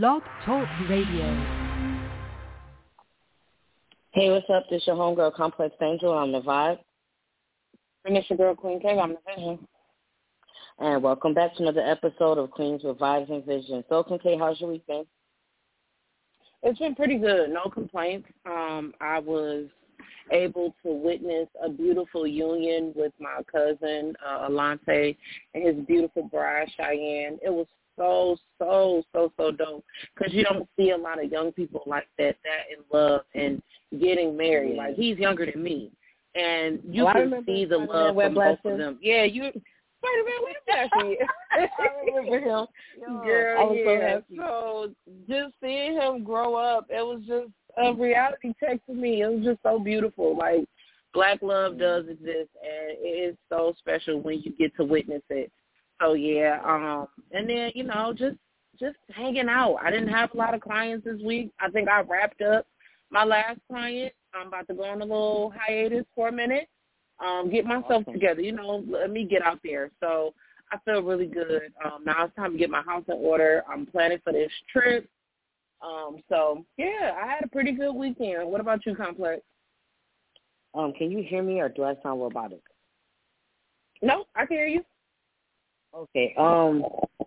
[0.00, 1.26] Blog Talk Radio.
[4.12, 4.64] Hey, what's up?
[4.70, 6.16] This your homegirl, Complex Angel.
[6.16, 6.78] I'm the vibe.
[8.06, 8.98] And it's your girl, Queen K.
[8.98, 9.58] I'm the vision.
[10.78, 13.84] And welcome back to another episode of Queens with Vibes and Vision.
[13.90, 15.04] So, Queen K, how's your week been?
[16.62, 17.50] It's been pretty good.
[17.50, 18.26] No complaints.
[18.46, 19.66] Um, I was
[20.30, 25.14] able to witness a beautiful union with my cousin, uh, Alante,
[25.52, 27.38] and his beautiful bride, Cheyenne.
[27.44, 27.66] It was
[28.02, 29.84] so, so, so, so dope
[30.14, 33.62] because you don't see a lot of young people like that, that in love and
[34.00, 34.76] getting married.
[34.76, 35.90] Like, he's younger than me.
[36.34, 38.98] And oh, you well, can see the love from both of them.
[39.02, 39.50] Yeah, you
[40.02, 41.28] Spider-Man Whiplash.
[41.52, 41.68] I
[42.06, 42.66] remember him.
[43.24, 44.18] Girl, yeah.
[44.36, 44.36] so.
[44.36, 44.90] So
[45.28, 49.22] just seeing him grow up, it was just a reality check to me.
[49.22, 50.36] It was just so beautiful.
[50.36, 50.64] Like
[51.14, 55.52] black love does exist, and it is so special when you get to witness it.
[56.02, 58.36] So yeah, um, and then you know just
[58.80, 59.76] just hanging out.
[59.82, 61.52] I didn't have a lot of clients this week.
[61.60, 62.66] I think I wrapped up
[63.10, 64.12] my last client.
[64.34, 66.68] I'm about to go on a little hiatus for a minute
[67.22, 68.14] um, get myself Awesome.
[68.14, 68.40] together.
[68.40, 69.90] You know, let me get out there.
[70.00, 70.34] So
[70.70, 71.72] I feel really good.
[71.84, 73.62] Um, now it's time to get my house in order.
[73.70, 75.08] I'm planning for this trip.
[75.82, 78.48] Um, so yeah, I had a pretty good weekend.
[78.48, 79.42] What about you, Complex?
[80.74, 82.62] Um, can you hear me or do I sound robotic?
[84.00, 84.84] No, I can hear you.
[85.94, 86.34] Okay.
[86.38, 86.84] Um,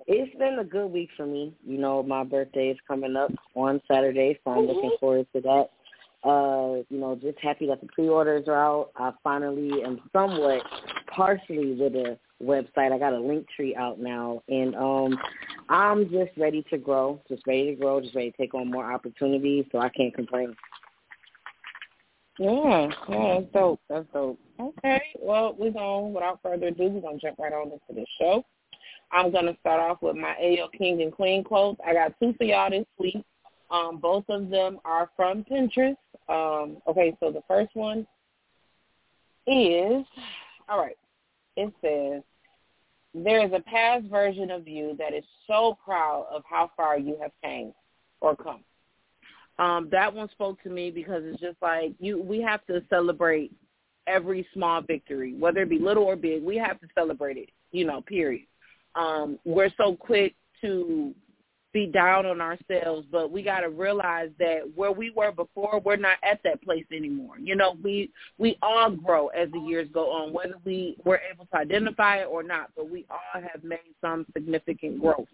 [0.08, 1.54] it's been a good week for me.
[1.66, 5.70] You know, my birthday is coming up on Saturday, so I'm looking forward to that.
[6.28, 8.90] Uh, you know, just happy that the pre-orders are out.
[8.96, 10.64] I finally am somewhat
[11.16, 12.92] partially with a website.
[12.92, 15.20] I got a link tree out now, and um,
[15.70, 18.92] I'm just ready to grow, just ready to grow, just ready to take on more
[18.92, 19.66] opportunities.
[19.72, 20.56] So I can't complain.
[22.40, 23.80] Yeah, yeah, that's dope.
[23.88, 24.40] That's dope.
[24.60, 28.06] Okay, well, we're going, without further ado, we're going to jump right on into the
[28.20, 28.44] show.
[29.12, 31.80] I'm going to start off with my AO King and Queen quotes.
[31.86, 33.24] I got two for y'all this week.
[33.72, 35.98] Um, both of them are from Pinterest.
[36.30, 38.06] Um, okay, so the first one
[39.48, 40.06] is,
[40.68, 40.98] all right,
[41.56, 42.24] it says,
[43.14, 47.18] there is a past version of you that is so proud of how far you
[47.22, 47.74] have came
[48.20, 48.64] or come.
[49.58, 53.54] Um, that one spoke to me because it's just like you we have to celebrate
[54.06, 57.86] every small victory, whether it be little or big, we have to celebrate it, you
[57.86, 58.46] know, period.
[58.96, 61.14] Um, we're so quick to
[61.76, 65.98] be down on ourselves, but we got to realize that where we were before, we're
[65.98, 67.38] not at that place anymore.
[67.38, 71.46] You know, we we all grow as the years go on, whether we were able
[71.48, 72.70] to identify it or not.
[72.78, 75.28] But we all have made some significant growth.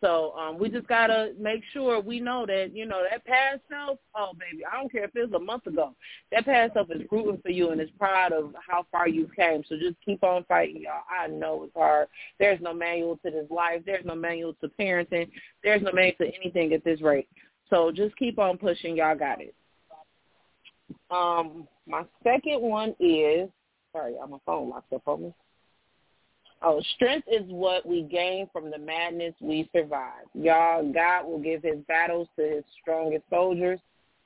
[0.00, 3.98] So um, we just gotta make sure we know that you know that past self.
[4.14, 5.94] Oh, baby, I don't care if it's a month ago.
[6.30, 9.64] That past self is rooting for you and is proud of how far you've came.
[9.68, 11.02] So just keep on fighting, y'all.
[11.10, 12.08] I know it's hard.
[12.38, 13.82] There's no manual to this life.
[13.84, 15.30] There's no manual to parenting.
[15.64, 17.28] There's no manual to anything at this rate.
[17.68, 18.96] So just keep on pushing.
[18.96, 19.54] Y'all got it.
[21.10, 23.48] Um, my second one is
[23.92, 25.34] sorry, my phone locked up on me.
[26.60, 30.24] Oh, strength is what we gain from the madness we survive.
[30.34, 33.78] Y'all, God will give his battles to his strongest soldiers.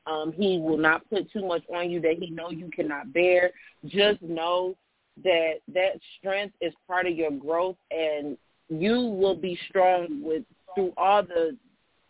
[0.06, 3.50] Um, he will not put too much on you that he know you cannot bear.
[3.84, 4.76] Just know
[5.22, 8.38] that that strength is part of your growth and
[8.70, 10.42] you will be strong with
[10.74, 11.56] through all the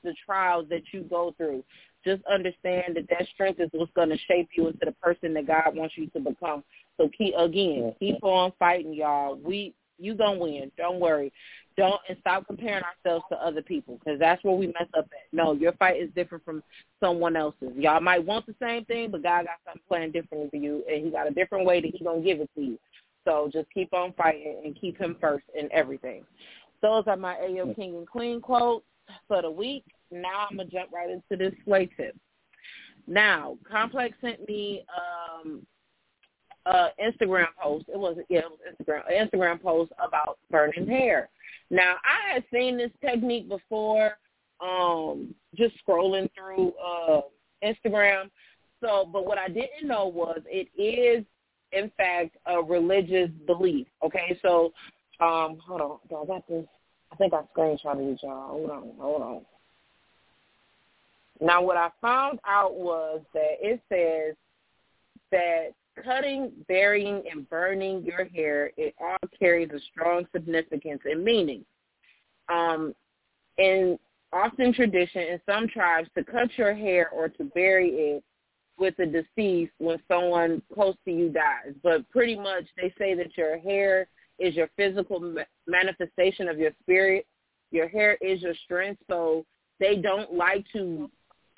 [0.04, 1.64] the trials that you go through.
[2.04, 5.46] Just understand that that strength is what's going to shape you into the person that
[5.46, 6.64] God wants you to become.
[6.96, 9.36] So keep again, keep on fighting, y'all.
[9.36, 10.70] We you gonna win.
[10.76, 11.32] Don't worry.
[11.76, 15.32] Don't and stop comparing ourselves to other people because that's where we mess up at.
[15.32, 16.62] No, your fight is different from
[17.00, 17.72] someone else's.
[17.76, 21.04] Y'all might want the same thing, but God got something planned differently for you, and
[21.04, 22.78] He got a different way that He gonna give it to you.
[23.24, 26.24] So just keep on fighting and keep Him first in everything.
[26.82, 28.84] Those are my AO King and Queen quotes
[29.28, 29.84] for the week.
[30.10, 32.16] Now I'm gonna jump right into this sway tip.
[33.06, 35.66] Now, Complex sent me um
[36.66, 37.86] uh Instagram post.
[37.88, 41.28] It was yeah, it was Instagram Instagram post about burning hair.
[41.70, 44.18] Now I had seen this technique before,
[44.60, 47.22] um, just scrolling through uh
[47.64, 48.30] Instagram.
[48.80, 51.24] So but what I didn't know was it is
[51.72, 53.86] in fact a religious belief.
[54.04, 54.72] Okay, so
[55.20, 56.66] um hold on, I got this
[57.12, 58.48] I think I screenshotted it y'all.
[58.48, 59.40] Hold on, hold on.
[61.40, 64.36] Now what I found out was that it says
[65.30, 65.72] that
[66.04, 71.64] cutting, burying, and burning your hair, it all carries a strong significance and meaning.
[72.48, 72.94] Um,
[73.58, 73.98] in
[74.32, 78.24] often tradition in some tribes, to cut your hair or to bury it
[78.78, 81.74] with the deceased when someone close to you dies.
[81.82, 85.34] But pretty much they say that your hair is your physical
[85.66, 87.26] manifestation of your spirit.
[87.70, 89.02] Your hair is your strength.
[89.08, 89.44] So
[89.78, 91.10] they don't like to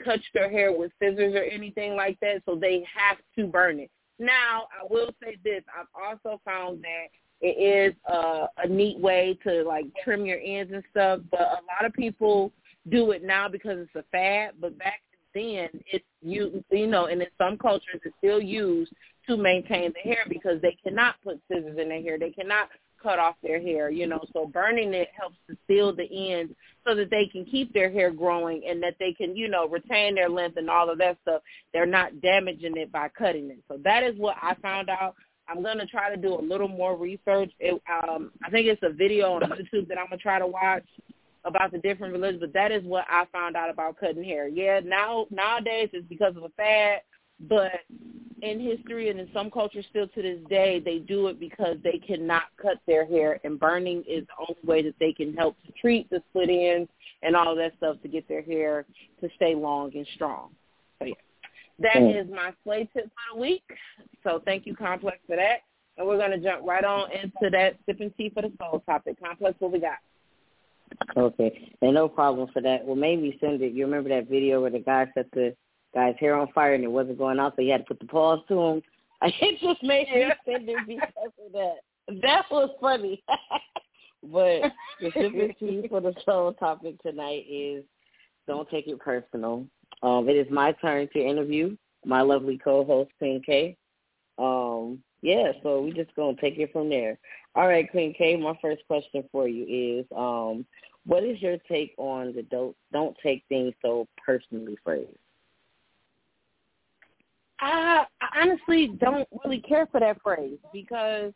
[0.05, 3.91] cut their hair with scissors or anything like that, so they have to burn it.
[4.19, 7.07] Now, I will say this: I've also found that
[7.41, 11.21] it is a, a neat way to like trim your ends and stuff.
[11.31, 12.53] But a lot of people
[12.91, 14.53] do it now because it's a fad.
[14.61, 15.01] But back
[15.35, 18.93] then, it's you you know, and in some cultures, it's still used
[19.29, 22.19] to maintain the hair because they cannot put scissors in their hair.
[22.19, 22.69] They cannot
[23.05, 24.25] cut off their hair, you know.
[24.33, 26.55] So burning it helps to seal the ends
[26.87, 30.15] so that they can keep their hair growing and that they can, you know, retain
[30.15, 31.43] their length and all of that stuff.
[31.73, 33.59] They're not damaging it by cutting it.
[33.69, 35.15] So that is what I found out.
[35.47, 37.53] I'm gonna try to do a little more research.
[37.61, 40.87] It, um, I think it's a video on YouTube that I'm gonna try to watch
[41.45, 44.49] about the different religions, but that is what I found out about cutting hair.
[44.49, 47.03] Yeah, now nowadays it's because of a fad,
[47.41, 47.73] but
[48.45, 51.99] in history and in some cultures still to this day, they do it because they
[52.07, 55.73] cannot cut their hair, and burning is the only way that they can help to
[55.81, 56.91] treat the split ends
[57.23, 58.85] and all of that stuff to get their hair
[59.21, 60.51] to stay long and strong.
[60.99, 61.15] So yeah,
[61.81, 62.23] that mm.
[62.23, 63.65] is my slay tip for the week.
[64.23, 65.61] So thank you, Complex, for that.
[65.97, 69.17] And we're going to jump right on into that sipping tea for the soul topic.
[69.23, 69.99] Complex, what we got?
[71.17, 72.85] Okay, and no problem for that.
[72.85, 73.73] Well, maybe send it.
[73.73, 75.55] You remember that video where the guy set the
[75.95, 78.07] guy's hair on fire and it wasn't going out, so you had to put the
[78.07, 78.83] pause to him.
[79.23, 81.77] It just made me send it because of that.
[82.21, 83.23] That was funny.
[84.23, 84.71] but
[85.01, 87.85] the sipping tea for the soul topic tonight is
[88.47, 89.67] don't take it personal.
[90.03, 91.75] Um, it is my turn to interview
[92.05, 93.77] my lovely co-host Queen K.
[94.39, 97.19] Um, yeah, so we just gonna take it from there.
[97.55, 98.37] All right, Queen K.
[98.37, 100.67] My first question for you is, um,
[101.07, 105.07] what is your take on the don't don't take things so personally phrase?
[107.65, 111.33] I, I honestly don't really care for that phrase because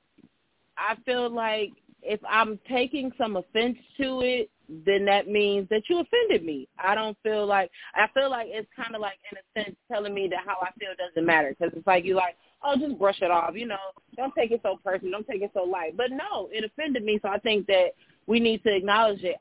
[0.76, 1.72] I feel like
[2.02, 4.50] if I'm taking some offense to it,
[4.84, 6.68] then that means that you offended me.
[6.78, 10.12] I don't feel like I feel like it's kind of like in a sense telling
[10.12, 13.22] me that how I feel doesn't matter because it's like you like oh just brush
[13.22, 13.78] it off, you know,
[14.16, 15.96] don't take it so personal, don't take it so light.
[15.96, 17.92] But no, it offended me, so I think that
[18.28, 19.36] we need to acknowledge it.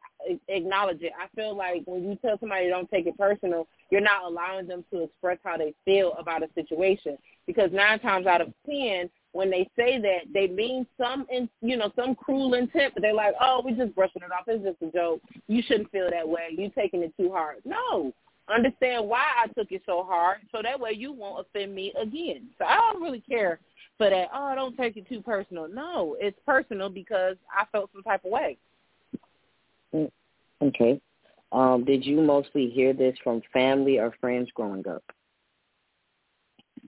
[0.48, 1.12] Acknowledge it.
[1.22, 4.84] I feel like when you tell somebody don't take it personal, you're not allowing them
[4.92, 7.18] to express how they feel about a situation.
[7.46, 11.78] Because nine times out of ten, when they say that, they mean some, in, you
[11.78, 12.94] know, some cruel intent.
[12.94, 14.46] But they're like, oh, we're just brushing it off.
[14.48, 15.22] It's just a joke.
[15.48, 16.50] You shouldn't feel that way.
[16.52, 17.58] You're taking it too hard.
[17.64, 18.14] No,
[18.54, 22.48] understand why I took it so hard, so that way you won't offend me again.
[22.58, 23.60] So I don't really care
[23.98, 24.30] for that.
[24.34, 25.68] Oh, don't take it too personal.
[25.68, 28.58] No, it's personal because I felt some type of way.
[29.94, 30.12] Mm,
[30.62, 31.02] okay.
[31.52, 35.04] Um, did you mostly hear this from family or friends growing up?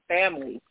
[0.08, 0.62] Family.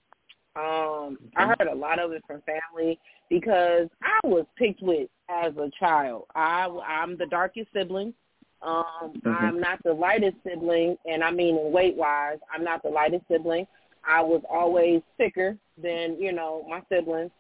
[0.57, 2.99] Um, I heard a lot of it from family
[3.31, 6.25] because I was picked with as a child.
[6.35, 8.13] I I'm the darkest sibling.
[8.61, 9.29] Um, mm-hmm.
[9.29, 13.25] I'm not the lightest sibling, and I mean in weight wise, I'm not the lightest
[13.31, 13.67] sibling.
[14.07, 17.31] I was always thicker than you know my siblings,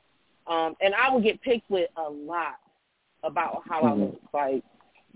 [0.46, 2.56] um, and I would get picked with a lot
[3.24, 3.88] about how mm-hmm.
[3.88, 4.20] I look.
[4.32, 4.64] Like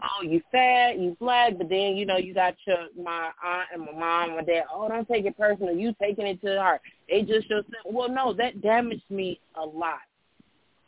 [0.02, 3.82] oh, you fat, you black, but then, you know, you got your, my aunt and
[3.84, 5.74] my mom, my dad, oh, don't take it personal.
[5.74, 6.80] You taking it to the heart.
[7.08, 10.00] They just your, well, no, that damaged me a lot.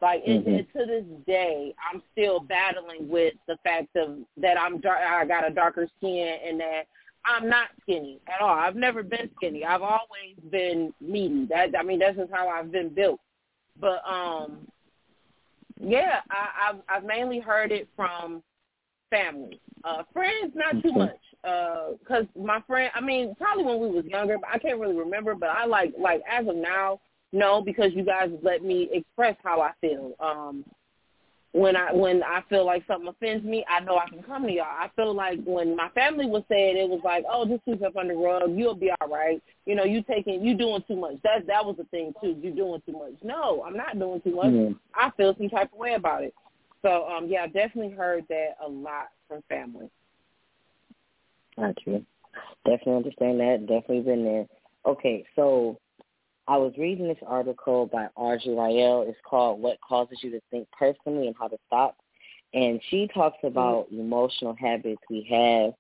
[0.01, 0.49] Like mm-hmm.
[0.49, 4.99] it, it, to this day, I'm still battling with the fact of that I'm dark.
[5.01, 6.83] I got a darker skin and that
[7.25, 8.55] I'm not skinny at all.
[8.55, 9.65] I've never been skinny.
[9.65, 11.47] I've always been meaty.
[11.47, 13.21] That I mean, that's just how I've been built.
[13.81, 14.69] But um,
[15.81, 18.43] yeah, I, I've I've mainly heard it from
[19.15, 19.61] family.
[19.85, 21.19] Uh, friends, not too much.
[21.43, 24.97] Because uh, my friend, I mean, probably when we was younger, but I can't really
[24.97, 25.35] remember.
[25.35, 27.01] But I like, like as of now,
[27.33, 30.13] no, because you guys let me express how I feel.
[30.21, 30.65] Um,
[31.55, 34.53] when I when I feel like something offends me, I know I can come to
[34.53, 34.65] y'all.
[34.67, 37.97] I feel like when my family was saying it was like, oh, just sweep up
[37.97, 39.41] under the rug, you'll be all right.
[39.65, 41.15] You know, you taking you doing too much.
[41.23, 42.37] That that was the thing too.
[42.43, 43.15] You doing too much.
[43.23, 44.47] No, I'm not doing too much.
[44.47, 44.73] Mm-hmm.
[44.97, 46.35] I feel some type of way about it.
[46.85, 49.91] So um, yeah, I definitely heard that a lot from family.
[51.57, 52.05] Got you.
[52.65, 53.67] Definitely understand that.
[53.67, 54.47] Definitely been there.
[54.87, 55.79] Okay, so
[56.47, 59.05] I was reading this article by Audrey Rael.
[59.09, 61.97] It's called "What Causes You to Think Personally and How to Stop,"
[62.53, 63.47] and she talks mm-hmm.
[63.47, 64.01] about mm-hmm.
[64.01, 65.73] emotional habits we have,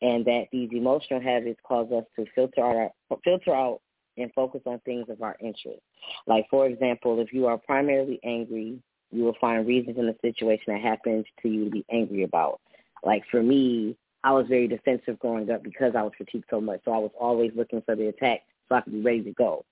[0.00, 2.92] and that these emotional habits cause us to filter out,
[3.24, 3.80] filter out,
[4.16, 5.82] and focus on things of our interest.
[6.28, 8.78] Like for example, if you are primarily angry,
[9.12, 12.60] you will find reasons in the situation that happens to you to be angry about.
[13.04, 16.80] Like for me, I was very defensive growing up because I was critiqued so much.
[16.84, 19.64] So I was always looking for the attack so I could be ready to go.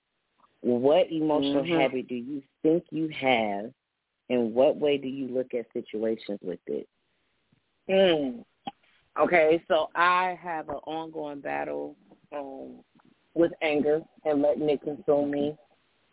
[0.61, 1.79] What emotional mm-hmm.
[1.79, 3.71] habit do you think you have
[4.29, 6.87] and what way do you look at situations with it?
[7.89, 8.43] Mm.
[9.19, 11.97] Okay, so I have an ongoing battle
[12.31, 12.79] um,
[13.33, 15.57] with anger and letting it consume me.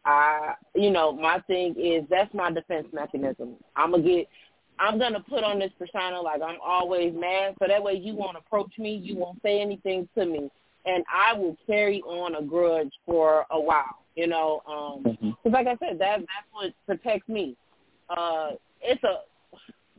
[0.04, 3.56] I, you know, my thing is that's my defense mechanism.
[3.76, 4.28] I'm gonna get,
[4.78, 8.36] I'm gonna put on this persona like I'm always mad, so that way you won't
[8.36, 10.50] approach me, you won't say anything to me,
[10.86, 14.04] and I will carry on a grudge for a while.
[14.14, 15.52] You know, um, because mm-hmm.
[15.52, 17.56] like I said, that that's what protects me.
[18.08, 18.50] Uh,
[18.80, 19.20] it's a.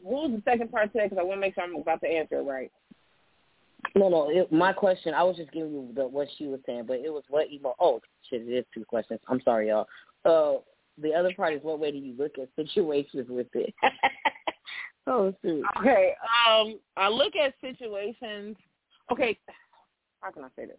[0.01, 1.05] What was the second part today?
[1.05, 2.71] Because I want to make sure I'm about to answer it right.
[3.95, 4.29] No, no.
[4.29, 7.12] It, my question, I was just giving you the what she was saying, but it
[7.12, 7.75] was what emo.
[7.79, 8.41] Oh, shit!
[8.41, 9.19] It is two questions.
[9.27, 9.88] I'm sorry, y'all.
[10.25, 10.62] Uh,
[11.01, 13.74] the other part is what way do you look at situations with it?
[15.07, 15.63] oh, shoot.
[15.79, 16.13] Okay.
[16.48, 18.57] Um, I look at situations.
[19.12, 19.38] Okay,
[20.21, 20.77] how can I say this?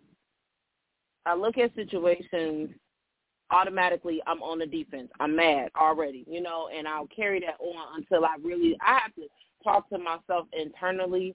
[1.26, 2.70] I look at situations
[3.50, 5.08] automatically I'm on the defense.
[5.18, 9.14] I'm mad already, you know, and I'll carry that on until I really I have
[9.16, 9.22] to
[9.64, 11.34] talk to myself internally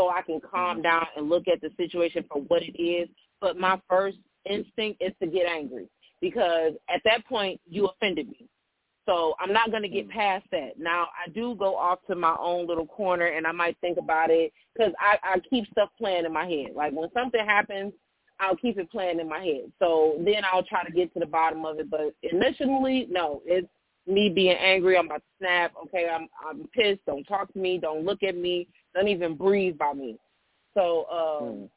[0.00, 0.82] so I can calm mm-hmm.
[0.82, 3.08] down and look at the situation for what it is.
[3.40, 4.16] But my first
[4.48, 5.88] instinct is to get angry
[6.20, 8.46] because at that point you offended me.
[9.06, 10.18] So I'm not going to get mm-hmm.
[10.18, 10.78] past that.
[10.78, 14.30] Now I do go off to my own little corner and I might think about
[14.30, 16.68] it because I, I keep stuff playing in my head.
[16.74, 17.92] Like when something happens,
[18.38, 19.70] I'll keep it playing in my head.
[19.78, 21.90] So then I'll try to get to the bottom of it.
[21.90, 23.68] But initially, no, it's
[24.06, 24.96] me being angry.
[24.96, 25.72] I'm about to snap.
[25.84, 27.04] Okay, I'm I'm pissed.
[27.06, 27.78] Don't talk to me.
[27.78, 28.68] Don't look at me.
[28.94, 30.16] Don't even breathe by me.
[30.74, 31.68] So, um, mm.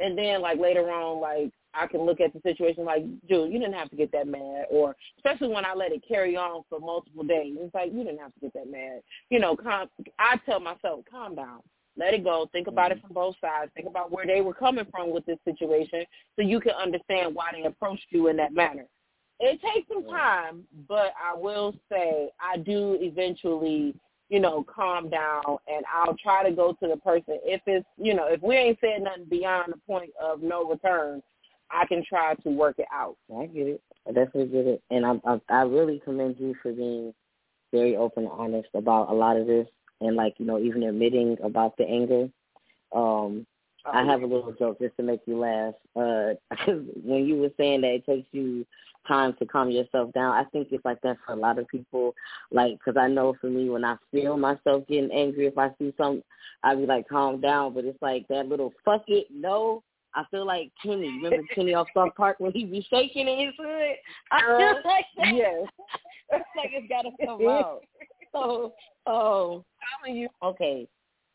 [0.00, 3.58] and then like later on, like I can look at the situation like, dude, you
[3.58, 6.78] didn't have to get that mad, or especially when I let it carry on for
[6.78, 7.54] multiple days.
[7.58, 9.00] It's like you didn't have to get that mad.
[9.30, 9.88] You know, calm.
[10.18, 11.60] I tell myself, calm down,
[11.96, 12.48] let it go.
[12.52, 12.98] Think about mm-hmm.
[12.98, 13.70] it from both sides.
[13.74, 16.04] Think about where they were coming from with this situation,
[16.36, 18.86] so you can understand why they approached you in that manner.
[19.44, 23.94] It takes some time, but I will say I do eventually
[24.32, 27.38] you know, calm down and I'll try to go to the person.
[27.44, 31.22] If it's, you know, if we ain't said nothing beyond the point of no return,
[31.70, 33.18] I can try to work it out.
[33.38, 33.82] I get it.
[34.08, 34.82] I definitely get it.
[34.90, 37.12] And I, I, I really commend you for being
[37.72, 39.66] very open and honest about a lot of this
[40.00, 42.30] and like, you know, even admitting about the anger.
[42.94, 43.46] Um,
[43.84, 45.74] I have a little joke just to make you laugh.
[45.94, 46.34] Uh,
[47.04, 48.64] when you were saying that it takes you
[49.06, 52.14] time to calm yourself down, I think it's like that for a lot of people.
[52.50, 55.92] Like, because I know for me, when I feel myself getting angry, if I see
[55.96, 56.22] something,
[56.62, 57.74] I be like, calm down.
[57.74, 59.82] But it's like that little fuck it, no.
[60.14, 61.08] I feel like Kenny.
[61.22, 63.96] Remember Kenny off South Park when he be shaking in his hood?
[64.30, 65.34] I uh, feel like that.
[65.34, 65.68] Yes.
[66.30, 67.80] it's like it's got to come out.
[68.32, 68.72] So,
[69.06, 69.64] oh,
[70.06, 70.28] you.
[70.42, 70.86] Okay.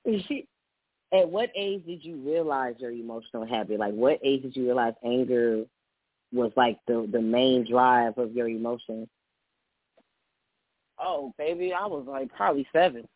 [1.13, 3.79] At what age did you realize your emotional habit?
[3.79, 5.63] Like, what age did you realize anger
[6.33, 9.07] was like the the main drive of your emotions?
[10.99, 13.07] Oh, baby, I was like probably seven.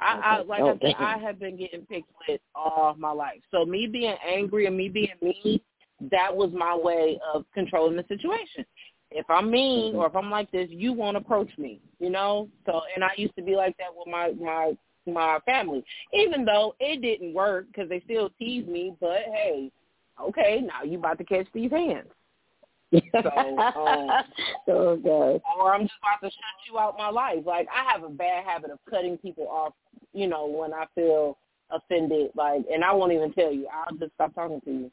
[0.00, 0.22] I, okay.
[0.24, 3.40] I like oh, I said, I have been getting picked with all my life.
[3.50, 5.60] So me being angry and me being mean,
[6.10, 8.64] that was my way of controlling the situation.
[9.10, 9.98] If I'm mean mm-hmm.
[9.98, 12.48] or if I'm like this, you won't approach me, you know.
[12.66, 14.72] So and I used to be like that with my my
[15.06, 18.94] my family, even though it didn't work because they still tease me.
[19.00, 19.70] But hey,
[20.28, 22.08] okay, now you about to catch these hands.
[22.92, 24.08] so, um,
[24.68, 25.40] oh God.
[25.58, 27.38] Or I'm just about to shut you out my life.
[27.46, 29.72] Like I have a bad habit of cutting people off.
[30.12, 31.38] You know, when I feel
[31.70, 33.66] offended, like, and I won't even tell you.
[33.72, 34.90] I'll just stop talking to you.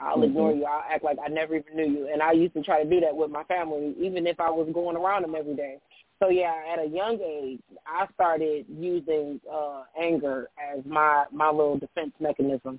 [0.00, 0.24] I'll mm-hmm.
[0.24, 0.64] ignore you.
[0.64, 2.08] I'll act like I never even knew you.
[2.12, 4.68] And I used to try to do that with my family, even if I was
[4.72, 5.76] going around them every day.
[6.22, 11.78] So yeah, at a young age, I started using uh anger as my my little
[11.78, 12.78] defense mechanism.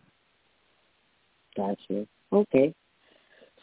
[1.56, 2.08] Gotcha.
[2.32, 2.74] Okay.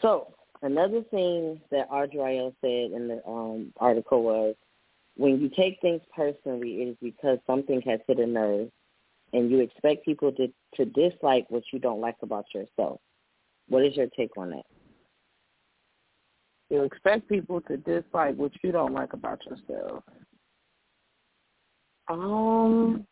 [0.03, 4.55] So another thing that Ardriel said in the um, article was,
[5.17, 8.71] when you take things personally, it is because something has hit a nerve,
[9.33, 13.01] and you expect people to to dislike what you don't like about yourself.
[13.69, 14.65] What is your take on that?
[16.71, 20.05] You expect people to dislike what you don't like about yourself.
[22.09, 23.07] Um,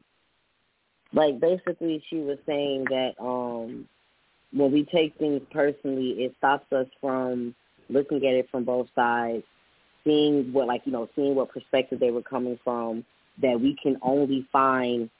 [1.12, 3.88] like basically, she was saying that um,
[4.52, 7.54] when we take things personally, it stops us from
[7.88, 9.44] looking at it from both sides,
[10.04, 13.04] seeing what, like you know, seeing what perspective they were coming from.
[13.42, 15.10] That we can only find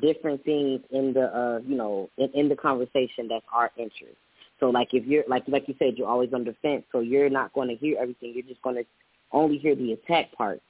[0.00, 4.16] different things in the, uh, you know, in, in the conversation that's our interest.
[4.60, 7.52] So like if you're like like you said, you're always on defense, so you're not
[7.52, 8.32] going to hear everything.
[8.34, 8.84] You're just going to
[9.32, 10.60] only hear the attack part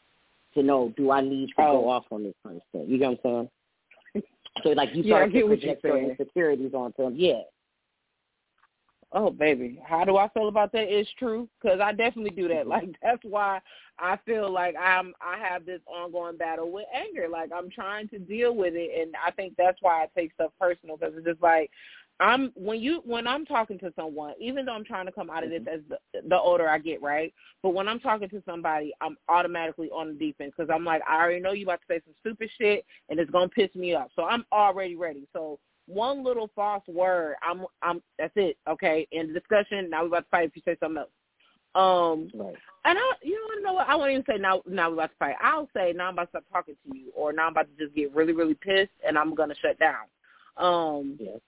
[0.54, 1.82] to know do I need to oh.
[1.82, 2.84] go off on this kind of stuff.
[2.86, 3.48] You know what I'm
[4.14, 4.24] saying?
[4.64, 7.14] So like you start yeah, to project your insecurities onto them.
[7.16, 7.42] Yeah.
[9.12, 10.92] Oh baby, how do I feel about that?
[10.92, 12.66] It's true because I definitely do that.
[12.66, 12.70] Mm-hmm.
[12.70, 13.60] Like that's why
[13.98, 17.28] I feel like I'm I have this ongoing battle with anger.
[17.30, 20.52] Like I'm trying to deal with it, and I think that's why I take stuff
[20.60, 21.70] personal because it's just like
[22.20, 25.44] I'm when you when I'm talking to someone, even though I'm trying to come out
[25.44, 25.74] of this mm-hmm.
[25.74, 27.32] as the, the older I get, right?
[27.62, 31.16] But when I'm talking to somebody, I'm automatically on the defense because I'm like, I
[31.16, 34.10] already know you about to say some stupid shit, and it's gonna piss me off.
[34.16, 35.28] So I'm already ready.
[35.32, 38.56] So one little false word, I'm I'm that's it.
[38.68, 41.10] Okay, in the discussion, now we're about to fight if you say something else.
[41.74, 42.54] Um, right.
[42.84, 43.88] and I, you know what?
[43.88, 44.62] I won't even say now.
[44.66, 45.36] Now we're about to fight.
[45.40, 47.84] I'll say now I'm about to stop talking to you, or now I'm about to
[47.84, 50.06] just get really, really pissed, and I'm gonna shut down.
[50.56, 51.38] Um, yes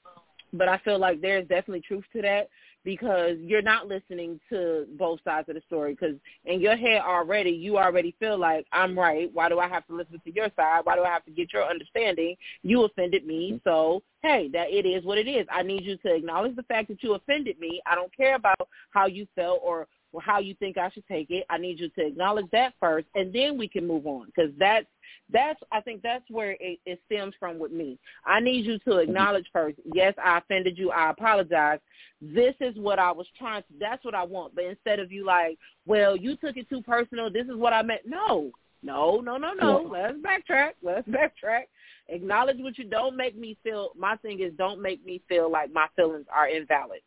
[0.52, 2.49] but I feel like there's definitely truth to that
[2.85, 7.51] because you're not listening to both sides of the story because in your head already
[7.51, 9.31] you already feel like I'm right.
[9.33, 10.81] Why do I have to listen to your side?
[10.85, 12.37] Why do I have to get your understanding?
[12.63, 13.69] You offended me, mm-hmm.
[13.69, 15.47] so hey, that it is what it is.
[15.51, 17.81] I need you to acknowledge the fact that you offended me.
[17.87, 21.31] I don't care about how you felt or or how you think I should take
[21.31, 21.45] it.
[21.49, 24.27] I need you to acknowledge that first, and then we can move on.
[24.27, 24.87] Because that's
[25.33, 27.99] that's I think that's where it, it stems from with me.
[28.26, 29.79] I need you to acknowledge first.
[29.93, 30.90] Yes, I offended you.
[30.90, 31.81] I apologize.
[32.21, 33.69] This is what I was trying to.
[33.79, 34.55] That's what I want.
[34.55, 37.31] But instead of you like, well, you took it too personal.
[37.31, 38.02] This is what I meant.
[38.05, 38.50] No,
[38.83, 39.88] no, no, no, no.
[39.90, 40.73] Let's backtrack.
[40.83, 41.64] Let's backtrack.
[42.09, 43.90] Acknowledge what you don't make me feel.
[43.97, 47.00] My thing is don't make me feel like my feelings are invalid.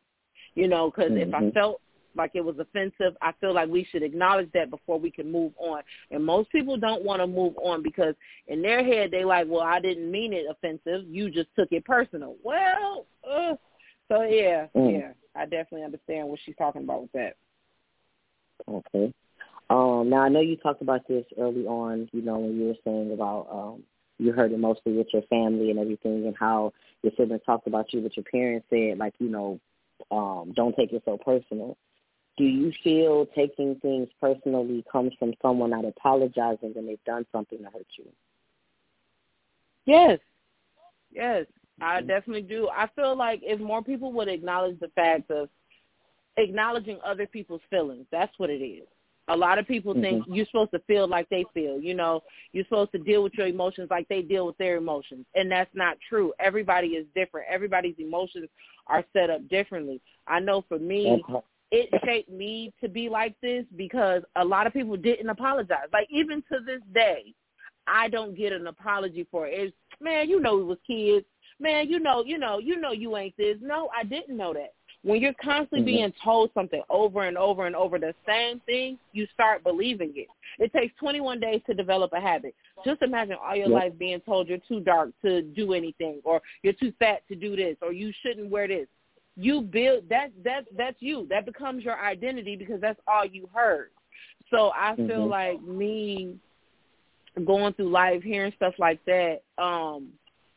[0.55, 1.29] You know, because mm-hmm.
[1.29, 1.49] if I mm-hmm.
[1.49, 1.81] felt
[2.15, 3.15] like it was offensive.
[3.21, 5.81] I feel like we should acknowledge that before we can move on.
[6.11, 8.15] And most people don't want to move on because
[8.47, 11.07] in their head they like, well, I didn't mean it offensive.
[11.07, 12.35] You just took it personal.
[12.43, 13.55] Well, uh,
[14.09, 14.99] so yeah, mm.
[14.99, 17.35] yeah, I definitely understand what she's talking about with that.
[18.67, 19.13] Okay.
[19.69, 22.09] Um, now I know you talked about this early on.
[22.11, 23.83] You know when you were saying about um,
[24.19, 27.91] you heard it mostly with your family and everything, and how your siblings talked about
[27.93, 29.59] you, but your parents said like, you know,
[30.11, 31.77] um, don't take it so personal
[32.37, 37.59] do you feel taking things personally comes from someone not apologizing when they've done something
[37.59, 38.05] to hurt you?
[39.85, 40.19] Yes.
[41.13, 41.45] Yes,
[41.81, 42.69] I definitely do.
[42.69, 45.49] I feel like if more people would acknowledge the fact of
[46.37, 48.87] acknowledging other people's feelings, that's what it is.
[49.29, 50.33] A lot of people think mm-hmm.
[50.33, 51.79] you're supposed to feel like they feel.
[51.79, 55.25] You know, you're supposed to deal with your emotions like they deal with their emotions,
[55.33, 56.33] and that's not true.
[56.39, 57.47] Everybody is different.
[57.49, 58.49] Everybody's emotions
[58.87, 60.01] are set up differently.
[60.27, 61.23] I know for me,
[61.73, 65.87] it shaped me to be like this because a lot of people didn't apologize.
[65.91, 67.33] Like even to this day,
[67.87, 69.53] I don't get an apology for it.
[69.55, 71.25] It's, man, you know we was kids.
[71.59, 73.57] Man, you know, you know, you know you ain't this.
[73.59, 74.73] No, I didn't know that.
[75.01, 75.97] When you're constantly mm-hmm.
[75.97, 80.27] being told something over and over and over the same thing, you start believing it.
[80.59, 82.53] It takes 21 days to develop a habit.
[82.85, 83.81] Just imagine all your yep.
[83.81, 87.55] life being told you're too dark to do anything or you're too fat to do
[87.55, 88.87] this or you shouldn't wear this
[89.35, 91.27] you build that that that's you.
[91.29, 93.89] That becomes your identity because that's all you heard.
[94.51, 95.29] So I feel mm-hmm.
[95.29, 96.35] like me
[97.45, 100.09] going through life hearing stuff like that, um,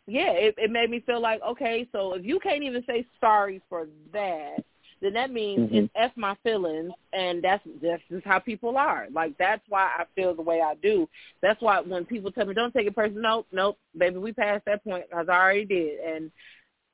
[0.07, 3.61] yeah, it, it made me feel like, okay, so if you can't even say sorry
[3.69, 4.59] for that,
[5.03, 5.77] then that means mm-hmm.
[5.77, 9.09] it's F my feelings and that's that's just how people are.
[9.13, 11.09] Like that's why I feel the way I do.
[11.43, 14.65] That's why when people tell me don't take it personal, nope, nope, baby, we passed
[14.67, 16.01] that point because I already did.
[16.01, 16.31] And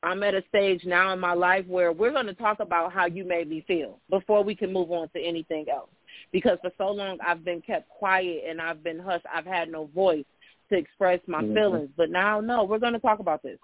[0.02, 3.06] I'm at a stage now in my life where we're going to talk about how
[3.06, 5.90] you made me feel before we can move on to anything else.
[6.32, 9.26] Because for so long I've been kept quiet and I've been hushed.
[9.32, 10.24] I've had no voice
[10.70, 11.54] to express my mm-hmm.
[11.54, 11.90] feelings.
[11.96, 13.58] But now, no, we're going to talk about this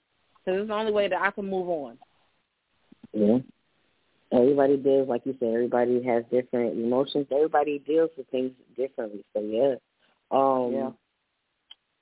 [0.44, 1.98] because it's the only way that I can move on.
[3.12, 3.38] Yeah.
[4.31, 7.27] Everybody deals, like you said, everybody has different emotions.
[7.33, 9.24] Everybody deals with things differently.
[9.35, 9.74] So, yeah.
[10.31, 10.90] Um, yeah.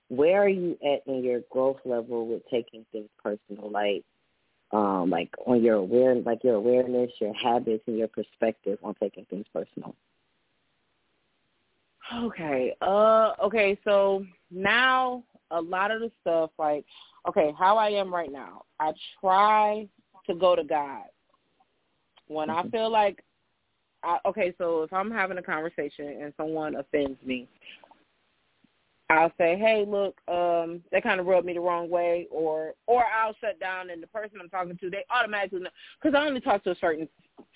[0.09, 3.71] Where are you at in your growth level with taking things personal?
[3.71, 4.05] Like,
[4.73, 9.25] um, like on your aware, like your awareness, your habits, and your perspective on taking
[9.27, 9.95] things personal?
[12.15, 12.75] Okay.
[12.81, 13.33] Uh.
[13.43, 13.79] Okay.
[13.85, 16.85] So now a lot of the stuff, like,
[17.29, 19.89] okay, how I am right now, I try
[20.27, 21.05] to go to God
[22.29, 22.67] when mm-hmm.
[22.67, 23.23] I feel like.
[24.05, 27.49] I, okay, so if I'm having a conversation and someone offends me,
[29.09, 33.05] I'll say, hey, look, um, that kind of rubbed me the wrong way, or or
[33.05, 35.71] I'll shut down, and the person I'm talking to, they automatically know,
[36.03, 37.09] because I only talk to a certain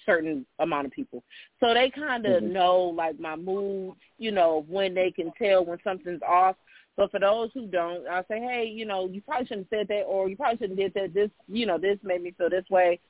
[0.07, 1.25] certain amount of people,
[1.59, 2.53] so they kind of mm-hmm.
[2.53, 6.57] know like my mood, you know, when they can tell when something's off.
[6.97, 9.89] But for those who don't, I'll say, hey, you know, you probably shouldn't have said
[9.89, 11.15] that, or you probably shouldn't have did that.
[11.15, 13.01] This, you know, this made me feel this way.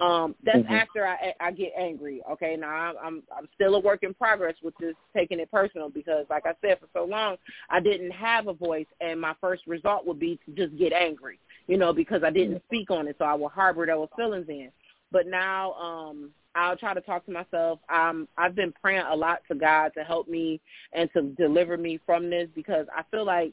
[0.00, 0.72] Um, that's mm-hmm.
[0.72, 2.22] after I I get angry.
[2.32, 5.90] Okay, now I'm I'm I'm still a work in progress with this taking it personal
[5.90, 7.36] because, like I said, for so long
[7.68, 11.38] I didn't have a voice, and my first result would be to just get angry.
[11.66, 12.66] You know, because I didn't mm-hmm.
[12.74, 14.70] speak on it, so I would harbor those feelings in.
[15.12, 17.80] But now um I'll try to talk to myself.
[17.94, 20.60] Um I've been praying a lot to God to help me
[20.94, 23.52] and to deliver me from this because I feel like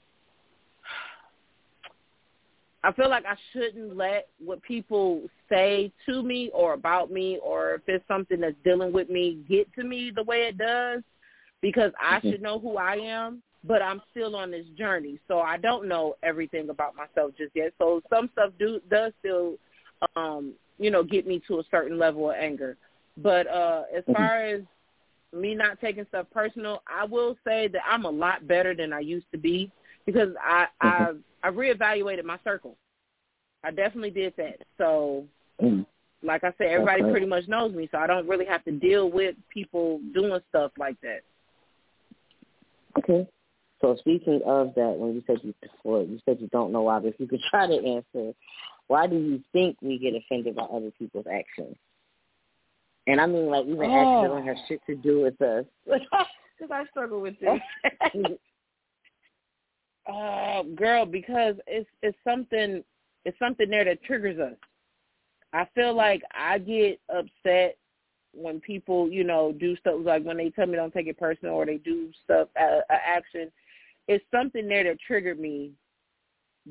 [2.88, 7.74] I feel like I shouldn't let what people say to me or about me or
[7.74, 11.04] if it's something that's dealing with me get to me the way it does
[11.62, 12.32] because I mm-hmm.
[12.32, 15.20] should know who I am, but I'm still on this journey.
[15.28, 17.74] So I don't know everything about myself just yet.
[17.78, 19.56] So some stuff do does still
[20.16, 22.78] um, you know, get me to a certain level of anger.
[23.18, 24.14] But uh as mm-hmm.
[24.14, 24.62] far as
[25.34, 29.02] me not taking stuff personal, I will say that I'm a lot better than I
[29.02, 29.74] used to be
[30.08, 31.20] because I mm-hmm.
[31.44, 32.76] I I reevaluated my circle.
[33.64, 34.64] I definitely did that.
[34.78, 35.26] So,
[35.62, 35.86] mm.
[36.24, 39.12] like I said, everybody pretty much knows me, so I don't really have to deal
[39.12, 41.20] with people doing stuff like that.
[42.98, 43.28] Okay.
[43.82, 47.00] So speaking of that, when you said you well, you said you don't know why,
[47.00, 48.34] but if you could try to answer,
[48.88, 51.76] why do you think we get offended by other people's actions?
[53.06, 53.84] And I mean, like even oh.
[53.84, 55.66] actions that don't have shit to do with us.
[56.60, 57.60] Because I struggle with this.
[60.12, 62.84] uh, girl, because it's it's something
[63.26, 64.56] it's something there that triggers us.
[65.54, 67.78] I feel like I get upset
[68.34, 71.56] when people, you know, do stuff like when they tell me don't take it personal
[71.56, 73.52] or they do stuff, uh, uh, action.
[74.08, 75.72] It's something there that triggered me.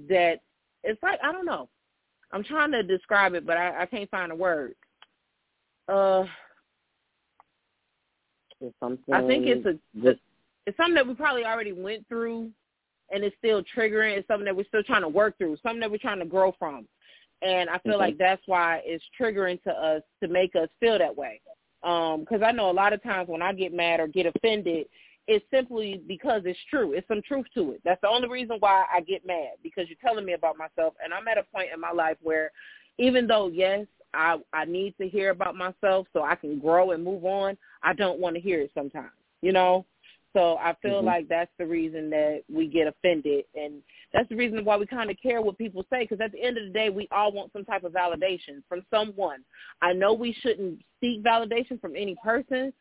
[0.09, 0.41] That
[0.85, 1.69] it's like I don't know.
[2.33, 4.75] I'm trying to describe it, but I, I can't find a word.
[5.89, 6.25] Uh,
[8.61, 10.21] it's something I think it's a Just,
[10.67, 12.51] it's something that we probably already went through
[13.11, 14.17] and it's still triggering.
[14.17, 16.55] It's something that we're still trying to work through, something that we're trying to grow
[16.59, 16.87] from.
[17.43, 18.01] And I feel mm-hmm.
[18.01, 21.41] like that's why it's triggering to us to make us feel that way.
[21.83, 24.87] Because um, I know a lot of times when I get mad or get offended,
[25.29, 26.93] it's simply because it's true.
[26.93, 27.81] It's some truth to it.
[27.85, 30.95] That's the only reason why I get mad because you're telling me about myself.
[31.03, 32.51] And I'm at a point in my life where
[32.99, 37.05] even though, yes, I, I need to hear about myself so I can grow and
[37.05, 39.11] move on, I don't want to hear it sometimes,
[39.43, 39.85] you know?
[40.37, 41.07] So I feel mm-hmm.
[41.07, 43.81] like that's the reason that we get offended, and
[44.13, 46.03] that's the reason why we kind of care what people say.
[46.03, 48.83] Because at the end of the day, we all want some type of validation from
[48.91, 49.39] someone.
[49.81, 52.75] I know we shouldn't seek validation from any person,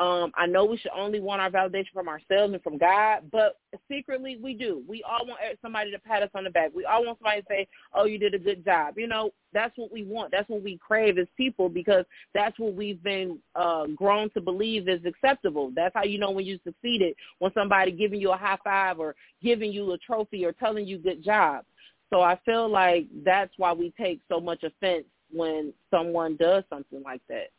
[0.00, 3.58] um, I know we should only want our validation from ourselves and from God, but
[3.86, 4.82] secretly we do.
[4.88, 6.70] We all want somebody to pat us on the back.
[6.74, 9.76] We all want somebody to say, "Oh, you did a good job." You know, that's
[9.76, 10.30] what we want.
[10.30, 14.88] That's what we crave as people because that's what we've been uh, grown to believe
[14.88, 15.70] is acceptable.
[15.76, 19.14] That's how you know when you succeeded when somebody giving you a high five or
[19.42, 21.66] giving you a trophy or telling you good job.
[22.08, 27.02] So I feel like that's why we take so much offense when someone does something
[27.02, 27.50] like that.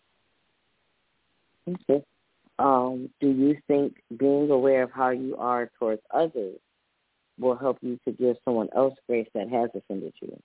[1.70, 2.04] Okay
[2.62, 6.60] um, do you think being aware of how you are towards others
[7.40, 10.40] will help you to give someone else grace that has offended you?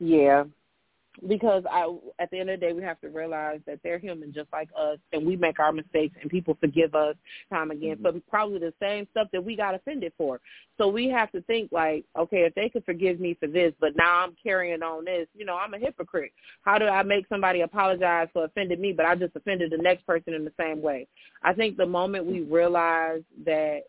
[0.00, 0.44] Yeah,
[1.28, 1.86] because I
[2.18, 4.68] at the end of the day we have to realize that they're human just like
[4.76, 7.16] us and we make our mistakes and people forgive us
[7.50, 8.02] time again mm-hmm.
[8.02, 10.40] but probably the same stuff that we got offended for.
[10.78, 13.96] So we have to think like okay if they could forgive me for this but
[13.96, 16.32] now i'm carrying on this you know i'm a hypocrite.
[16.62, 20.06] How do i make somebody apologize for offending me but i just offended the next
[20.06, 21.06] person in the same way?
[21.42, 23.82] I think the moment we realize that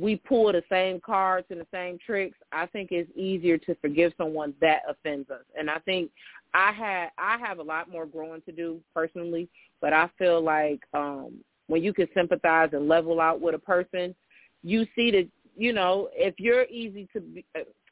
[0.00, 4.12] we pull the same cards and the same tricks, I think it's easier to forgive
[4.16, 5.44] someone that offends us.
[5.58, 6.10] And I think
[6.52, 9.48] I had I have a lot more growing to do personally,
[9.80, 11.34] but I feel like um
[11.66, 14.14] when you can sympathize and level out with a person,
[14.62, 17.44] you see that you know if you're easy to be,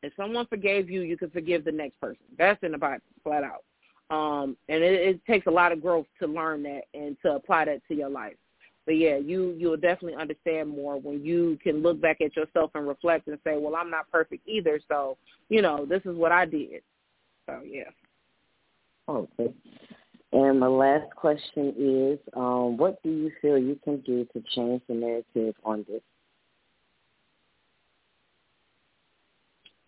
[0.02, 2.24] if someone forgave you, you can forgive the next person.
[2.36, 3.64] That's in the Bible, flat out.
[4.10, 7.66] Um, and it, it takes a lot of growth to learn that and to apply
[7.66, 8.34] that to your life.
[8.84, 12.86] But yeah, you you'll definitely understand more when you can look back at yourself and
[12.86, 15.16] reflect and say, well, I'm not perfect either, so
[15.48, 16.82] you know this is what I did.
[17.46, 17.90] So yeah.
[19.08, 19.52] Okay.
[20.32, 24.80] And my last question is, um, what do you feel you can do to change
[24.88, 26.00] the narrative on this?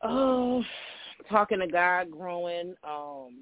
[0.02, 0.62] Oh,
[1.30, 3.38] talking to God, growing, um,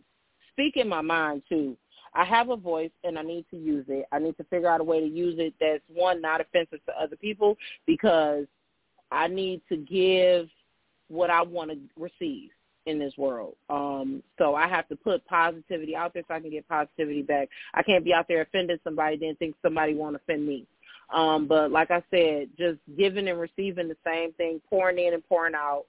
[0.52, 1.76] speaking my mind too.
[2.14, 4.07] I have a voice and I need to use it.
[4.12, 7.01] I need to figure out a way to use it that's one not offensive to
[7.01, 8.46] other people because
[9.11, 10.48] I need to give
[11.09, 12.51] what I want to receive
[12.87, 13.55] in this world.
[13.70, 17.48] Um, so I have to put positivity out there so I can get positivity back.
[17.75, 20.66] I can't be out there offending somebody then think somebody won't offend me.
[21.12, 25.27] Um, but like I said, just giving and receiving the same thing, pouring in and
[25.29, 25.85] pouring out,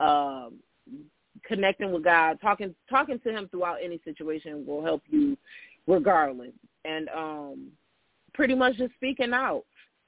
[0.00, 0.54] um,
[1.44, 5.36] connecting with God, talking talking to him throughout any situation will help you
[5.88, 6.52] regardless.
[6.84, 7.72] And um
[8.34, 9.64] pretty much just speaking out.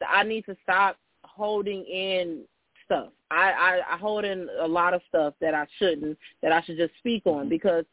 [0.09, 2.45] I need to stop holding in
[2.85, 3.09] stuff.
[3.31, 6.77] I, I, I hold in a lot of stuff that I shouldn't, that I should
[6.77, 7.85] just speak on because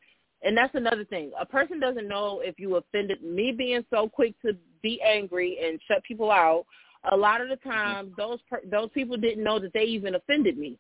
[0.44, 1.32] and that's another thing.
[1.40, 5.80] A person doesn't know if you offended me being so quick to be angry and
[5.88, 6.66] shut people out.
[7.12, 10.58] A lot of the time, those per- those people didn't know that they even offended
[10.58, 10.78] me.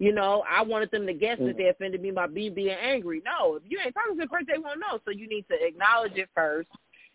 [0.00, 3.22] You know, I wanted them to guess that they offended me by me being angry.
[3.24, 4.98] No, if you ain't talking to the person, they won't know.
[5.04, 6.68] So you need to acknowledge it first.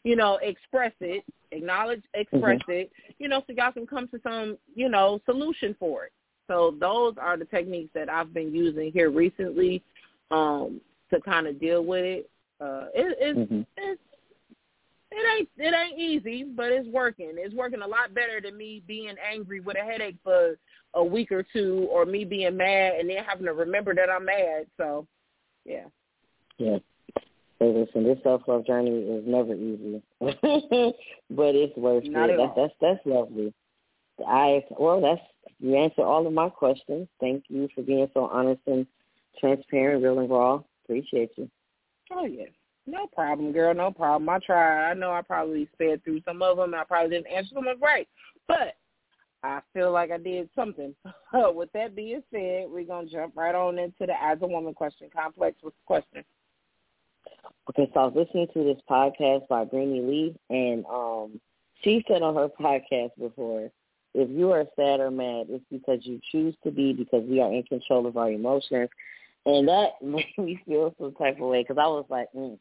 [0.05, 2.69] You know, express it, acknowledge, express Mhm.
[2.69, 2.91] it.
[3.17, 6.13] You know, so y'all can come to some, you know, solution for it.
[6.47, 9.83] So those are the techniques that I've been using here recently
[10.31, 10.79] um,
[11.11, 12.29] to kind of deal with it.
[12.61, 13.65] Uh, it it's, Mhm.
[13.77, 14.01] it's
[15.11, 17.33] it ain't it ain't easy, but it's working.
[17.35, 20.57] It's working a lot better than me being angry with a headache for
[20.93, 24.25] a week or two, or me being mad and then having to remember that I'm
[24.25, 24.65] mad.
[24.77, 25.07] So,
[25.65, 25.85] yeah.
[26.57, 26.77] Yeah.
[27.59, 32.37] Hey, listen, this self love journey is never easy, but it's worth Not it.
[32.37, 33.53] That's that's that's lovely.
[34.25, 35.21] I well, that's
[35.59, 37.09] you answered all of my questions.
[37.19, 38.87] Thank you for being so honest and
[39.39, 40.61] transparent, real and raw.
[40.85, 41.49] Appreciate you.
[42.11, 42.45] Oh yeah.
[42.87, 43.73] No problem, girl.
[43.73, 44.29] No problem.
[44.29, 44.91] I tried.
[44.91, 46.73] I know I probably sped through some of them.
[46.73, 48.07] I probably didn't answer them right,
[48.47, 48.75] but
[49.43, 50.93] I feel like I did something.
[51.33, 55.09] With that being said, we're gonna jump right on into the as a woman question
[55.15, 55.57] complex.
[55.61, 56.23] What's the question?
[57.69, 61.39] Okay, so I was listening to this podcast by Brittany Lee, and um,
[61.83, 63.71] she said on her podcast before,
[64.13, 67.53] if you are sad or mad, it's because you choose to be because we are
[67.53, 68.89] in control of our emotions.
[69.45, 72.57] And that made me feel some type of way because I was like, mm,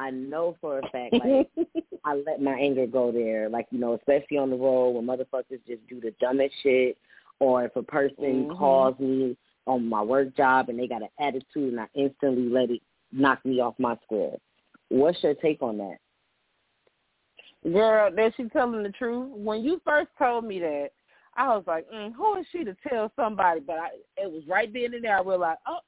[0.00, 1.50] I know for a fact, like,
[2.04, 3.50] I let my anger go there.
[3.50, 6.96] Like, you know, especially on the road when motherfuckers just do the dumbest shit
[7.38, 8.56] or if a person Mhm.
[8.56, 9.36] calls me
[9.66, 12.80] on my work job and they got an attitude and I instantly let it
[13.12, 14.36] knock me off my square.
[14.88, 15.98] What's your take on that?
[17.70, 19.30] Girl, that she telling the truth.
[19.32, 20.92] When you first told me that,
[21.36, 23.60] I was like, mm, who is she to tell somebody?
[23.60, 25.18] But I, it was right then and there.
[25.18, 25.80] I realized, oh,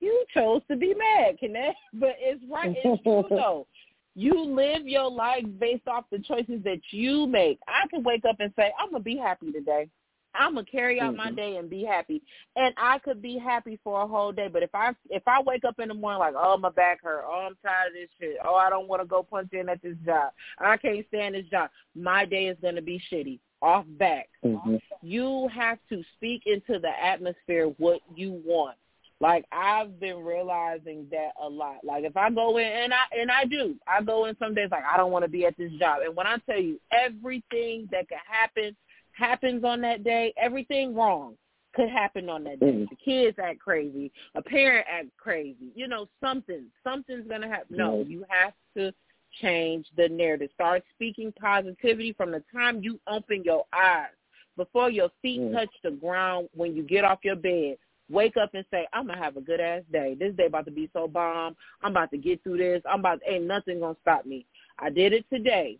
[0.00, 1.74] you chose to be mad, can that?
[1.94, 2.74] But it's right.
[2.82, 3.66] It's true though.
[4.14, 7.60] You live your life based off the choices that you make.
[7.68, 9.88] I can wake up and say, I'm gonna be happy today.
[10.34, 11.36] I'm gonna carry out my Mhm.
[11.36, 12.22] day and be happy,
[12.56, 14.48] and I could be happy for a whole day.
[14.48, 17.24] But if I if I wake up in the morning like, oh my back hurt,
[17.26, 19.80] oh I'm tired of this shit, oh I don't want to go punch in at
[19.82, 23.38] this job, I can't stand this job, my day is gonna be shitty.
[23.60, 24.28] Off back.
[24.44, 24.76] Mm-hmm.
[25.02, 28.76] You have to speak into the atmosphere what you want.
[29.20, 31.78] Like I've been realizing that a lot.
[31.82, 34.68] Like if I go in and I and I do, I go in some days
[34.70, 36.02] like I don't want to be at this job.
[36.04, 38.76] And when I tell you everything that could happen
[39.12, 41.36] happens on that day, everything wrong
[41.74, 42.66] could happen on that day.
[42.66, 42.88] Mhm.
[42.88, 45.72] The kids act crazy, a parent act crazy.
[45.74, 47.76] You know, something something's gonna happen.
[47.76, 48.10] No, Mhm.
[48.10, 48.94] you have to
[49.40, 50.50] change the narrative.
[50.54, 54.12] Start speaking positivity from the time you open your eyes.
[54.56, 55.52] Before your feet Mm.
[55.52, 57.78] touch the ground when you get off your bed,
[58.10, 60.16] wake up and say, I'm gonna have a good ass day.
[60.18, 61.56] This day about to be so bomb.
[61.82, 62.82] I'm about to get through this.
[62.90, 64.46] I'm about ain't nothing gonna stop me.
[64.78, 65.78] I did it today.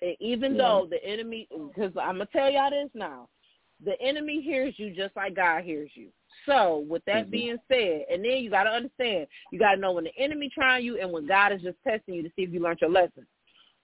[0.00, 0.58] And even Yeah.
[0.58, 3.28] though the enemy, because I'm gonna tell y'all this now,
[3.84, 6.08] the enemy hears you just like God hears you.
[6.46, 7.30] So with that Mhm.
[7.30, 10.48] being said, and then you got to understand, you got to know when the enemy
[10.48, 12.90] trying you and when God is just testing you to see if you learned your
[12.90, 13.26] lesson.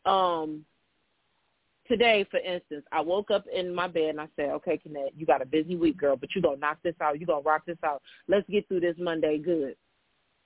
[0.04, 0.64] Um,
[1.88, 5.26] today, for instance, I woke up in my bed and I said, "Okay, Kenneth, you
[5.26, 7.18] got a busy week, girl, but you're gonna knock this out.
[7.18, 8.02] You're gonna rock this out.
[8.28, 9.76] Let's get through this Monday good."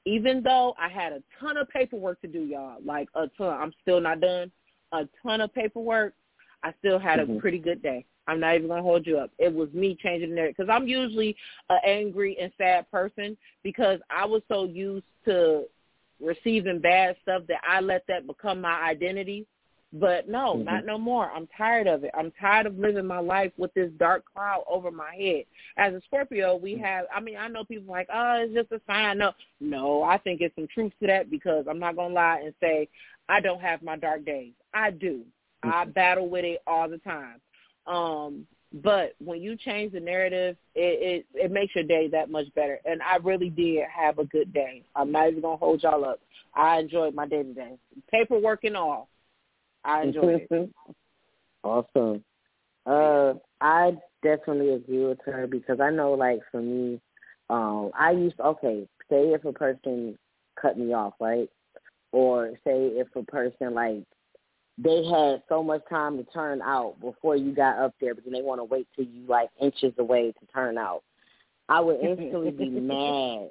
[0.05, 3.72] Even though I had a ton of paperwork to do, y'all, like a ton, I'm
[3.83, 4.50] still not done.
[4.92, 6.14] A ton of paperwork.
[6.62, 7.40] I still had a Mhm.
[7.40, 8.05] pretty good day.
[8.26, 9.31] I'm not even gonna hold you up.
[9.38, 11.37] It was me changing the narrative because I'm usually
[11.70, 15.68] an angry and sad person because I was so used to
[16.20, 19.46] receiving bad stuff that I let that become my identity.
[19.94, 20.64] But no, Mhm.
[20.64, 21.31] not no more.
[21.31, 22.11] I'm tired of it.
[22.14, 25.44] I'm tired of living my life with this dark cloud over my head.
[25.76, 27.07] As a Scorpio, we have.
[27.14, 29.18] I mean, I know people like, oh, it's just a sign.
[29.18, 32.55] No, no, I think it's some truth to that because I'm not gonna lie and
[32.61, 32.88] say
[33.28, 34.52] I don't have my dark days.
[34.72, 35.24] I do.
[35.62, 37.40] I battle with it all the time.
[37.87, 38.46] Um,
[38.83, 42.81] but when you change the narrative, it, it it makes your day that much better.
[42.85, 44.83] And I really did have a good day.
[44.96, 46.20] I'm not even gonna hold y'all up.
[46.55, 47.78] I enjoyed my day today,
[48.11, 49.09] paperwork and all.
[49.85, 50.71] I enjoyed it.
[51.64, 52.25] awesome.
[52.85, 57.01] Uh, I definitely agree with her because I know, like for me,
[57.51, 58.87] um, I used okay.
[59.11, 60.18] Say if a person
[60.61, 61.49] cut me off, right,
[62.12, 64.05] or say if a person like
[64.79, 68.33] they had so much time to turn out before you got up there, but then
[68.33, 71.03] they want to wait till you like inches away to turn out.
[71.68, 73.51] I would instantly be mad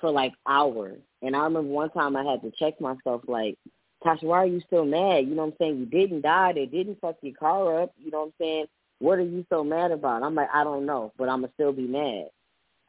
[0.00, 1.00] for like hours.
[1.22, 3.56] And I remember one time I had to check myself like,
[4.04, 5.26] Tasha, why are you still mad?
[5.26, 5.78] You know what I'm saying?
[5.78, 6.52] You didn't die.
[6.52, 7.92] They didn't fuck your car up.
[7.98, 8.66] You know what I'm saying?
[9.00, 10.22] What are you so mad about?
[10.22, 12.30] I'm like, I don't know, but I'm going to still be mad.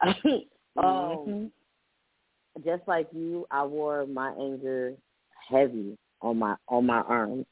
[0.76, 1.50] um, Mhm.
[2.64, 4.94] just like you, I wore my anger
[5.48, 7.46] heavy on my on my arms.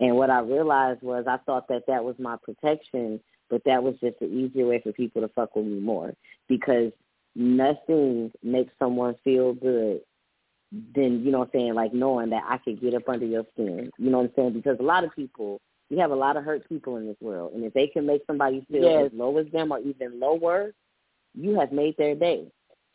[0.00, 3.20] And what I realized was I thought that that was my protection,
[3.50, 6.14] but that was just an easier way for people to fuck with me more
[6.48, 6.90] because
[7.34, 10.00] nothing makes someone feel good
[10.94, 13.44] than, you know what I'm saying, like knowing that I could get up under your
[13.54, 13.90] skin.
[13.98, 14.52] You know what I'm saying?
[14.54, 17.52] Because a lot of people, we have a lot of hurt people in this world.
[17.54, 19.06] And if they can make somebody feel yes.
[19.06, 20.72] as low as them or even lower,
[21.34, 22.46] you have made their day.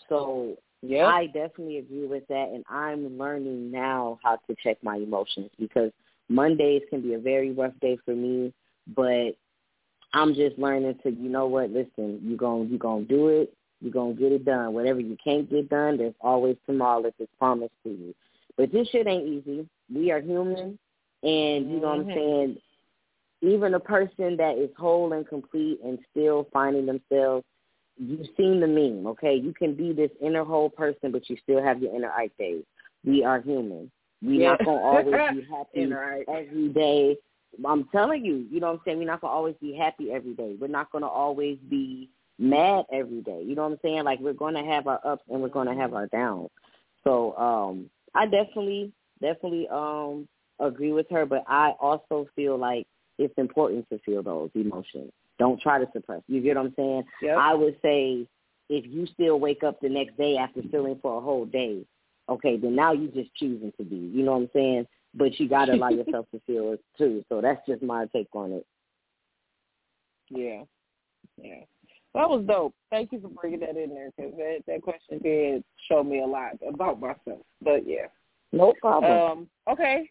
[0.10, 4.98] So yeah, I definitely agree with that, and I'm learning now how to check my
[4.98, 5.92] emotions because
[6.30, 8.54] Mondays can be a very rough day for me,
[8.96, 9.32] but
[10.14, 13.54] I'm just learning to, you know what, listen, you going you gonna do it,
[13.86, 14.74] you're gonna get it done.
[14.74, 18.16] Whatever you can't get done, there's always tomorrow that is promised to you.
[18.58, 19.68] But this shit ain't easy.
[19.94, 20.78] We are human
[21.24, 21.88] and you know mm-hmm.
[21.88, 22.14] what I'm mm-hmm.
[22.14, 22.58] saying,
[23.42, 27.46] even a person that is whole and complete and still finding themselves
[27.98, 29.36] you've seen the meme, okay?
[29.36, 32.64] You can be this inner whole person, but you still have your inner Ike days.
[33.04, 33.92] We are human.
[34.22, 34.50] We're yeah.
[34.52, 35.92] not gonna always be happy
[36.28, 37.18] every day.
[37.66, 38.98] I'm telling you, you know what I'm saying?
[39.00, 40.56] We're not gonna always be happy every day.
[40.60, 43.44] We're not gonna always be mad every day.
[43.46, 44.04] You know what I'm saying?
[44.04, 46.50] Like we're gonna have our ups and we're gonna have our downs.
[47.04, 50.28] So um I definitely definitely um
[50.60, 55.12] agree with her, but I also feel like it's important to feel those emotions.
[55.38, 56.22] Don't try to suppress.
[56.28, 57.04] You get what I'm saying?
[57.22, 57.38] Yep.
[57.38, 58.28] I would say
[58.70, 61.86] if you still wake up the next day after feeling for a whole day,
[62.30, 63.96] okay, then now you're just choosing to be.
[63.96, 64.88] You know what I'm saying?
[65.14, 67.24] But you got to allow yourself to feel it too.
[67.30, 68.66] So that's just my take on it.
[70.30, 70.64] Yeah,
[71.38, 71.62] yeah.
[72.16, 72.74] That was dope.
[72.92, 76.26] Thank you for bringing that in there because that that question did show me a
[76.26, 77.42] lot about myself.
[77.62, 78.08] But yeah,
[78.54, 79.12] no problem.
[79.12, 80.10] Um, okay,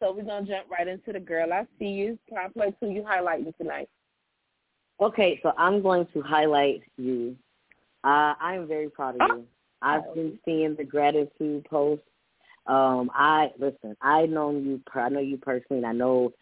[0.00, 1.52] so we're gonna jump right into the girl.
[1.52, 2.18] I see you.
[2.28, 3.88] Complex, who you highlighting tonight?
[5.00, 7.36] Okay, so I'm going to highlight you.
[8.02, 9.44] Uh, I am very proud of you.
[9.82, 12.04] I've been seeing the gratitude posts.
[12.66, 13.96] Um, I listen.
[14.02, 14.80] I know you.
[14.92, 16.32] I know you personally, and I know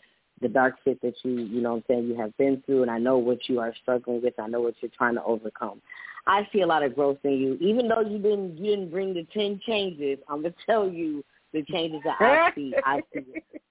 [0.40, 2.90] the dark shit that you, you know, what I'm saying you have been through, and
[2.90, 4.35] I know what you are struggling with.
[4.38, 5.81] I know what you're trying to overcome.
[6.27, 9.14] I see a lot of growth in you, even though you didn't you didn't bring
[9.14, 10.18] the ten changes.
[10.29, 12.74] I'm gonna tell you the changes that I see.
[12.85, 13.24] I see.
[13.35, 13.62] it.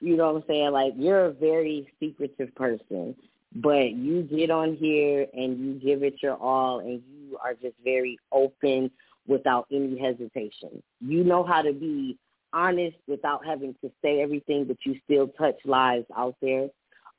[0.00, 0.72] You know what I'm saying?
[0.72, 3.14] Like you're a very secretive person
[3.54, 7.76] but you get on here and you give it your all and you are just
[7.84, 8.90] very open
[9.26, 10.82] without any hesitation.
[11.00, 12.18] You know how to be
[12.54, 16.68] honest without having to say everything, but you still touch lives out there.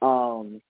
[0.01, 0.61] Um,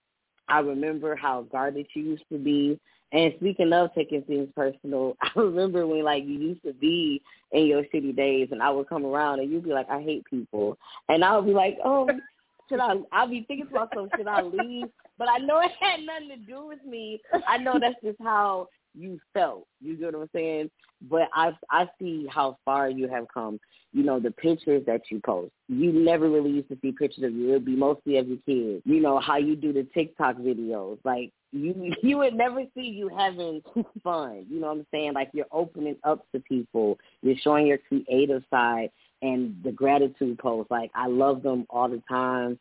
[0.48, 2.78] I remember how guarded you used to be.
[3.12, 7.66] And speaking of taking things personal, I remember when like you used to be in
[7.66, 10.76] your city days and I would come around and you'd be like, I hate people.
[11.08, 12.08] And I would be like, oh,
[12.68, 14.88] should I, I'll be thinking to myself, should I leave?
[15.18, 17.20] But I know it had nothing to do with me.
[17.46, 19.66] I know that's just how you felt.
[19.80, 20.70] You get what I'm saying?
[21.08, 23.60] But I I see how far you have come.
[23.92, 25.52] You know, the pictures that you post.
[25.68, 27.50] You never really used to see pictures of you.
[27.50, 28.82] It'd be mostly of your kids.
[28.84, 30.98] You know, how you do the TikTok videos.
[31.04, 33.62] Like you you would never see you having
[34.02, 34.46] fun.
[34.48, 35.14] You know what I'm saying?
[35.14, 36.98] Like you're opening up to people.
[37.22, 38.90] You're showing your creative side
[39.22, 40.70] and the gratitude posts.
[40.70, 42.58] Like I love them all the time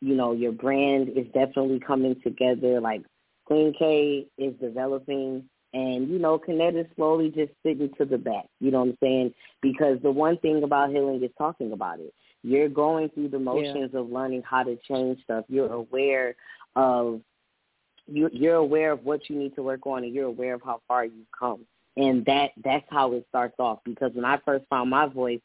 [0.00, 2.80] you know, your brand is definitely coming together.
[2.80, 3.02] Like
[3.46, 5.44] Queen K is developing
[5.76, 8.46] and, you know, is slowly just sitting to the back.
[8.60, 9.34] You know what I'm saying?
[9.60, 12.14] Because the one thing about healing is talking about it.
[12.42, 14.00] You're going through the motions yeah.
[14.00, 15.44] of learning how to change stuff.
[15.48, 16.34] You're aware
[16.76, 17.20] of
[18.06, 20.80] you you're aware of what you need to work on and you're aware of how
[20.88, 21.66] far you've come.
[21.98, 23.80] And that that's how it starts off.
[23.84, 25.40] Because when I first found my voice,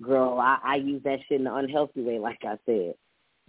[0.00, 2.94] girl, I, I use that shit in an unhealthy way, like I said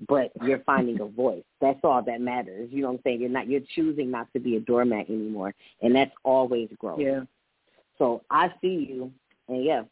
[0.07, 1.43] but you're finding a voice.
[1.61, 2.69] That's all that matters.
[2.71, 3.21] You know what I'm saying?
[3.21, 6.99] You're not you're choosing not to be a doormat anymore, and that's always growth.
[6.99, 7.21] Yeah.
[7.97, 9.11] So I see you,
[9.47, 9.83] and yeah.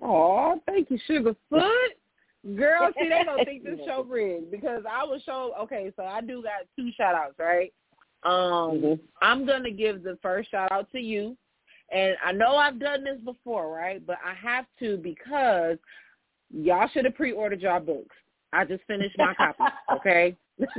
[0.00, 1.34] Oh, thank you, Sugarfoot.
[2.56, 6.20] Girl, see they don't think this show rigged because I was show okay, so I
[6.20, 7.72] do got two shout outs, right?
[8.24, 8.94] Um mm-hmm.
[9.20, 11.36] I'm gonna give the first shout out to you.
[11.90, 14.04] And I know I've done this before, right?
[14.06, 15.78] But I have to because
[16.50, 18.14] y'all should have pre ordered y'all books.
[18.52, 19.64] I just finished my copy.
[19.96, 20.36] Okay,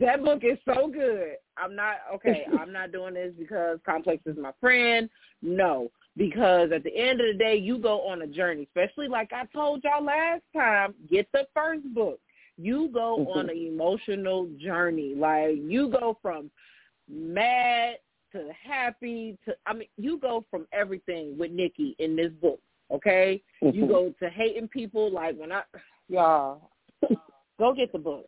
[0.00, 1.36] that book is so good.
[1.56, 2.46] I'm not okay.
[2.60, 5.08] I'm not doing this because Complex is my friend.
[5.42, 8.68] No, because at the end of the day, you go on a journey.
[8.74, 12.20] Especially like I told y'all last time, get the first book.
[12.58, 13.38] You go mm-hmm.
[13.38, 15.14] on an emotional journey.
[15.16, 16.50] Like you go from
[17.08, 17.96] mad
[18.32, 22.60] to happy to I mean, you go from everything with Nikki in this book.
[22.92, 23.76] Okay, mm-hmm.
[23.76, 25.62] you go to hating people like when I
[26.10, 26.70] y'all
[27.58, 28.26] go get the book,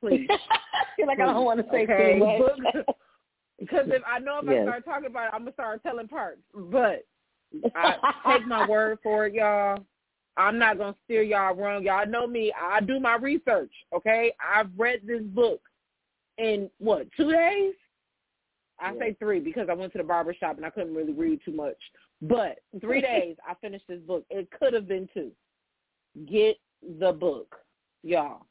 [0.00, 0.28] please.
[0.96, 2.18] Feel like I don't want to say okay.
[2.18, 2.86] too much.
[3.58, 4.60] Because if I know if yes.
[4.60, 6.40] I start talking about it, I'm gonna start telling parts.
[6.54, 7.06] But
[7.74, 7.94] I
[8.32, 9.78] take my word for it, y'all.
[10.36, 11.82] I'm not gonna steer y'all wrong.
[11.84, 12.52] Y'all know me.
[12.60, 13.72] I do my research.
[13.94, 15.60] Okay, I've read this book
[16.38, 17.74] in what two days?
[18.78, 18.98] I yeah.
[18.98, 21.52] say three because I went to the barber shop and I couldn't really read too
[21.52, 21.78] much.
[22.22, 24.24] But three days I finished this book.
[24.30, 25.30] It could have been two.
[26.30, 26.56] Get
[26.98, 27.56] the book,
[28.02, 28.46] y'all.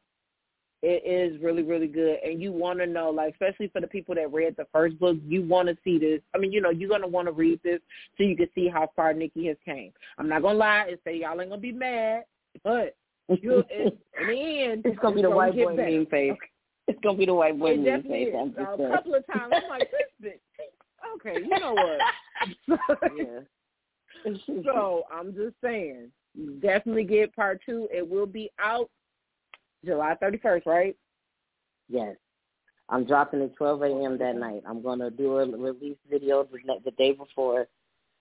[0.82, 2.18] It is really, really good.
[2.24, 5.18] And you want to know, like, especially for the people that read the first book,
[5.26, 6.22] you want to see this.
[6.36, 7.80] I mean, you know, you're going to want to read this
[8.18, 9.92] so you can see how far Nikki has came.
[10.20, 12.26] I'm not going to lie and say y'all ain't going to be mad,
[12.64, 12.96] but
[13.30, 13.92] you in
[14.28, 16.32] the end, it's going to be the white boy mean face.
[16.32, 16.40] Okay.
[16.88, 18.34] It's going to be the white boy mean face.
[18.40, 20.40] I'm just uh, a couple of times, I'm like, this bitch.
[21.16, 23.10] Okay, you know what?
[23.18, 23.40] yeah.
[24.64, 26.12] so I'm just saying,
[26.62, 27.88] definitely get part two.
[27.94, 28.90] It will be out
[29.84, 30.96] July 31st, right?
[31.90, 32.16] Yes.
[32.90, 34.18] I'm dropping at 12 a.m.
[34.20, 34.64] that night.
[34.68, 37.68] I'm going to do a release video the, the day before.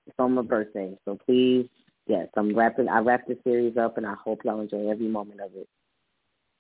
[0.07, 0.97] It's on my birthday.
[1.05, 1.69] So please,
[2.07, 2.89] yes, I'm wrapping.
[2.89, 5.69] I wrap the series up, and I hope y'all enjoy every moment of it.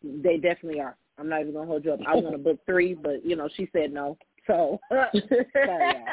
[0.02, 0.96] They definitely are.
[1.18, 2.00] I'm not even going to hold you up.
[2.06, 4.18] I was going to book three, but, you know, she said no.
[4.46, 6.04] So, sorry,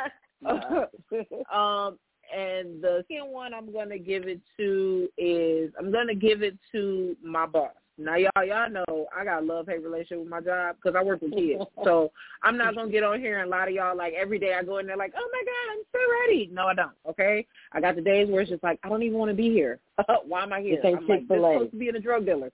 [1.53, 1.97] um,
[2.35, 6.43] and the second one I'm going to give it to is I'm going to give
[6.43, 7.71] it to my boss.
[7.97, 11.03] Now y'all y'all know I got a love hate relationship with my job because I
[11.03, 11.63] work with kids.
[11.83, 12.11] so
[12.41, 14.79] I'm not gonna get on here and lie to y'all like every day I go
[14.79, 16.49] in there like, oh my god, I'm so ready.
[16.51, 16.91] No, I don't.
[17.07, 19.49] Okay, I got the days where it's just like I don't even want to be
[19.49, 19.79] here.
[20.25, 20.79] Why am I here?
[20.83, 22.51] I'm like, this supposed to be in a drug dealer.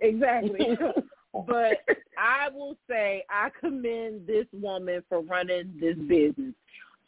[0.00, 0.78] Exactly.
[1.46, 1.78] but
[2.16, 6.54] I will say I commend this woman for running this business.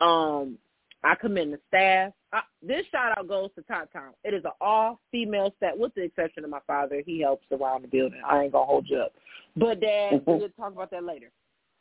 [0.00, 0.56] Um,
[1.02, 2.12] I commend the staff.
[2.32, 4.12] I, this shout out goes to Top Town.
[4.22, 7.02] It is an all female staff, with the exception of my father.
[7.04, 8.20] He helps around the building.
[8.28, 9.12] I ain't gonna hold you up,
[9.56, 11.30] but Dad, we'll talk about that later.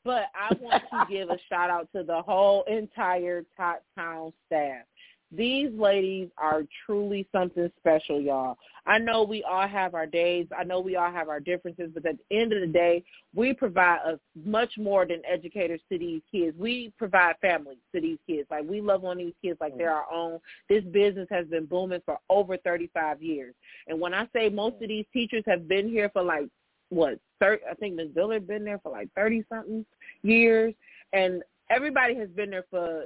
[0.06, 4.84] But I want to give a shout out to the whole entire Top Town staff.
[5.32, 8.58] These ladies are truly something special, y'all.
[8.88, 10.48] I know we all have our days.
[10.58, 13.04] I know we all have our differences, but at the end of the day,
[13.36, 16.58] we provide a much more than educators to these kids.
[16.58, 18.48] We provide families to these kids.
[18.50, 20.40] Like we love on these kids like they're our own.
[20.68, 23.54] This business has been booming for over 35 years.
[23.88, 26.48] And when I say most of these teachers have been here for like
[26.90, 28.10] what, 30, I think Ms.
[28.16, 29.86] Dillard been there for like 30 something
[30.24, 30.74] years
[31.14, 33.06] and everybody has been there for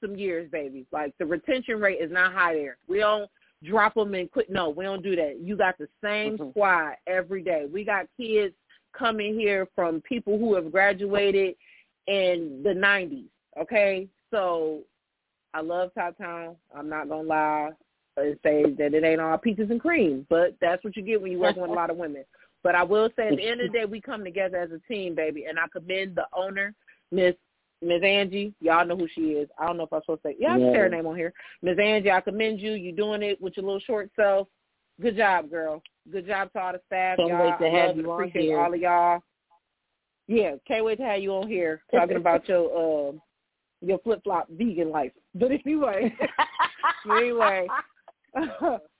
[0.00, 0.86] some years, baby.
[0.92, 2.76] Like the retention rate is not high there.
[2.88, 3.30] We don't
[3.64, 4.50] drop them and quit.
[4.50, 5.40] No, we don't do that.
[5.40, 6.50] You got the same mm-hmm.
[6.50, 7.66] squad every day.
[7.72, 8.54] We got kids
[8.96, 11.54] coming here from people who have graduated
[12.06, 13.26] in the 90s.
[13.60, 14.80] Okay, so
[15.54, 16.56] I love Top Town.
[16.74, 17.70] I'm not gonna lie
[18.16, 21.32] and say that it ain't all peaches and cream, but that's what you get when
[21.32, 22.24] you're working with a lot of women.
[22.62, 24.80] But I will say at the end of the day, we come together as a
[24.92, 26.74] team, baby, and I commend the owner,
[27.12, 27.34] Miss
[27.82, 28.02] Ms.
[28.02, 29.48] Angie, y'all know who she is.
[29.58, 30.36] I don't know if I'm supposed to say.
[30.38, 31.32] Yeah, I can say her name on here.
[31.62, 31.78] Ms.
[31.80, 32.72] Angie, I commend you.
[32.72, 34.48] You're doing it with your little short self.
[35.00, 35.82] Good job, girl.
[36.10, 37.18] Good job to all the staff.
[37.18, 37.50] Can't y'all.
[37.50, 38.60] wait to have you appreciate here.
[38.60, 39.20] all of y'all.
[40.26, 43.12] Yeah, can't wait to have you on here talking about your uh,
[43.82, 45.12] your flip flop vegan life.
[45.34, 46.14] But anyway,
[47.10, 47.66] anyway,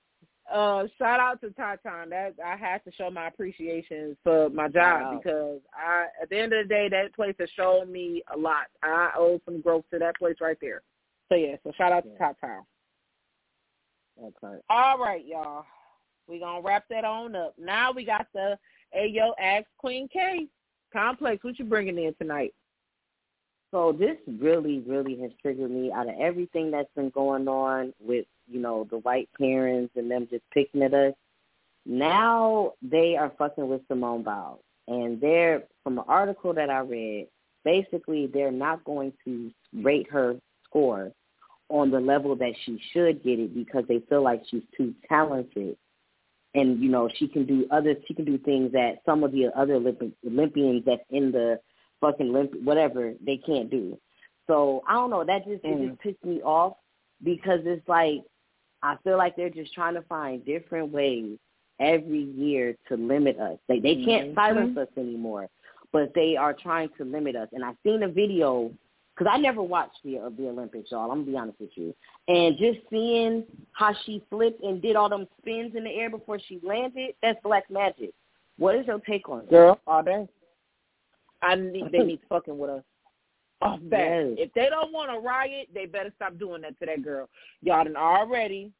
[0.52, 2.10] uh, shout out to Tatan.
[2.10, 5.20] That I had to show my appreciation for my job wow.
[5.22, 8.66] because I, at the end of the day, that place has shown me a lot.
[8.82, 10.82] I owe some growth to that place right there.
[11.28, 12.28] So yeah, so shout out yeah.
[12.28, 12.60] to Tatan.
[14.22, 14.60] Okay.
[14.70, 15.64] All right, y'all.
[16.28, 17.54] We gonna wrap that on up.
[17.58, 18.58] Now we got the
[18.96, 20.46] Ayo Ask Queen K
[20.92, 21.44] complex.
[21.44, 22.54] What you bringing in tonight?
[23.72, 28.26] So this really, really has triggered me out of everything that's been going on with
[28.48, 31.14] you know, the white parents and them just picking at us.
[31.84, 34.60] Now they are fucking with Simone Biles.
[34.88, 37.28] And they're, from an article that I read,
[37.64, 39.50] basically they're not going to
[39.82, 41.12] rate her score
[41.68, 45.76] on the level that she should get it because they feel like she's too talented.
[46.54, 49.50] And, you know, she can do other, she can do things that some of the
[49.56, 51.60] other Olympic, Olympians that's in the
[52.00, 53.98] fucking Olympic, whatever, they can't do.
[54.46, 55.24] So I don't know.
[55.24, 55.84] That just mm.
[55.84, 56.74] it just pissed me off
[57.22, 58.22] because it's like
[58.82, 61.38] I feel like they're just trying to find different ways
[61.80, 63.58] every year to limit us.
[63.68, 64.34] They they can't mm-hmm.
[64.34, 65.48] silence us anymore,
[65.92, 67.48] but they are trying to limit us.
[67.52, 68.72] And I seen a video
[69.14, 71.10] because I never watched the uh, the Olympics, y'all.
[71.10, 71.94] I'm gonna be honest with you.
[72.28, 76.38] And just seeing how she flipped and did all them spins in the air before
[76.38, 78.10] she landed, that's black magic.
[78.58, 79.50] What is your take on it?
[79.50, 80.28] Girl, all day.
[81.42, 82.82] I need they need fucking with us
[83.62, 84.34] off that.
[84.36, 84.46] Yes.
[84.46, 87.28] If they don't want to riot, they better stop doing that to that girl.
[87.62, 88.70] Y'all done already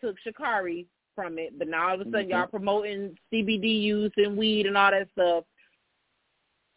[0.00, 2.30] took Sha'Carri from it, but now all of a sudden mm-hmm.
[2.30, 5.44] y'all promoting CBD use and weed and all that stuff.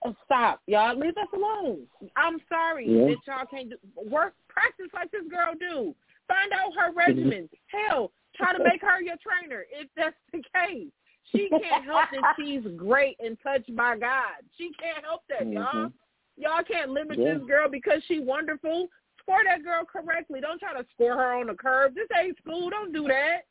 [0.06, 0.98] Oh, stop, y'all.
[0.98, 1.80] Leave us alone.
[2.16, 3.08] I'm sorry yeah.
[3.08, 3.78] that y'all can't do
[4.10, 5.96] work practice like this girl do.
[6.28, 7.50] Find out her regimen.
[7.68, 10.92] Hell, try to make her your trainer if that's the case.
[11.32, 14.44] She can't help that she's great and touched by God.
[14.58, 15.54] She can't help that, mm-hmm.
[15.54, 15.92] y'all.
[16.38, 17.34] Y'all can't limit yeah.
[17.34, 18.88] this girl because she's wonderful.
[19.22, 20.40] Score that girl correctly.
[20.40, 21.96] Don't try to score her on the curve.
[21.96, 22.70] This ain't school.
[22.70, 23.42] Don't do that.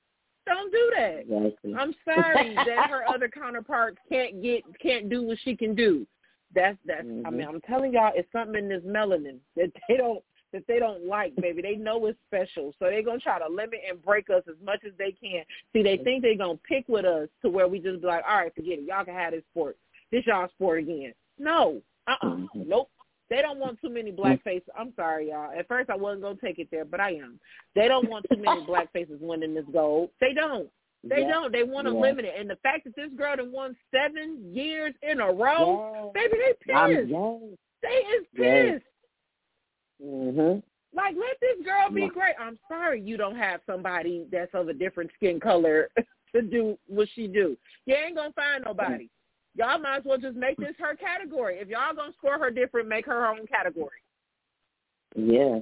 [0.47, 1.18] Don't do that.
[1.28, 1.74] Exactly.
[1.74, 6.07] I'm sorry that her other counterparts can't get can't do what she can do.
[6.55, 7.05] That's that's.
[7.05, 7.26] Mm-hmm.
[7.26, 10.22] I mean, I'm telling y'all, it's something in this melanin that they don't
[10.53, 11.62] that they don't like, baby.
[11.62, 14.80] They know it's special, so they're gonna try to limit and break us as much
[14.87, 15.43] as they can.
[15.72, 18.39] See, they think they're gonna pick with us to where we just be like, all
[18.39, 18.84] right, forget it.
[18.87, 19.76] Y'all can have this sport.
[20.12, 21.12] This y'all sport again.
[21.39, 22.26] No, uh-uh.
[22.26, 22.68] mm-hmm.
[22.68, 22.90] nope.
[23.28, 24.68] They don't want too many black faces.
[24.78, 25.50] I'm sorry, y'all.
[25.50, 27.40] At first, I wasn't gonna take it there, but I am.
[27.74, 30.11] They don't want too many black faces winning this gold.
[30.20, 30.68] They don't.
[31.02, 31.28] They yeah.
[31.28, 31.52] don't.
[31.52, 32.00] They want to yeah.
[32.00, 32.34] limit it.
[32.38, 36.22] And the fact that this girl done won seven years in a row, yeah.
[36.22, 37.12] baby, they pissed.
[37.82, 38.84] They is pissed.
[40.02, 40.62] Mhm.
[40.94, 42.34] Like, let this girl be great.
[42.40, 45.90] I'm sorry you don't have somebody that's of a different skin color
[46.34, 47.57] to do what she do.
[47.86, 49.09] You ain't gonna find nobody.
[49.57, 51.59] Y'all might as well just make this her category.
[51.59, 53.98] If y'all gonna score her different, make her her own category.
[55.14, 55.61] Yeah.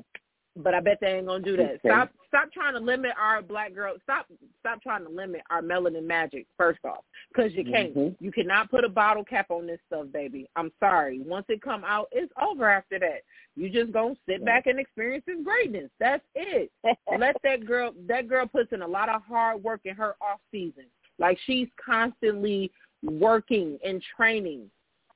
[0.56, 1.64] But I bet they ain't gonna do that.
[1.64, 1.88] Okay.
[1.88, 3.94] Stop stop trying to limit our black girl.
[4.04, 4.26] Stop
[4.60, 6.46] stop trying to limit our melanin magic.
[6.56, 7.94] First off, because you can't.
[7.94, 8.24] Mm-hmm.
[8.24, 10.48] You cannot put a bottle cap on this stuff, baby.
[10.54, 11.20] I'm sorry.
[11.22, 13.22] Once it come out, it's over after that.
[13.56, 14.44] You just gonna sit Yeah.
[14.44, 15.90] back and experience this greatness.
[15.98, 16.70] That's it.
[17.18, 17.92] Let that girl.
[18.06, 20.84] That girl puts in a lot of hard work in her off season.
[21.18, 22.70] Like she's constantly
[23.04, 24.70] working and training.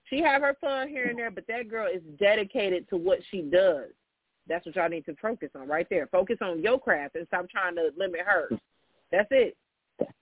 [0.05, 3.43] She have her fun here and there, but that girl is dedicated to what she
[3.43, 3.89] does.
[4.49, 6.07] That's what y'all need to focus on right there.
[6.07, 8.59] Focus on your craft and stop trying to limit hers.
[9.13, 9.57] That's it.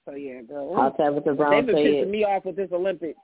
[0.05, 0.75] So yeah, girl.
[0.75, 2.09] How Tabitha They've been pissing it.
[2.11, 3.19] me off with this Olympics.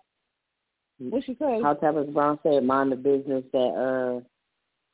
[0.98, 1.60] What she say?
[1.62, 4.20] How Tabitha Brown said, mind the business that uh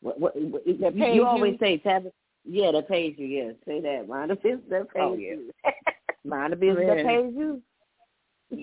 [0.01, 1.59] what what, what That you, pays you always you?
[1.59, 2.13] say Tabitha
[2.51, 3.51] yeah, that pays you, yeah.
[3.67, 4.09] Say that.
[4.09, 5.31] Mind the business that pays Oh, yeah.
[5.33, 5.53] you.
[6.25, 7.61] mind the business that pays you.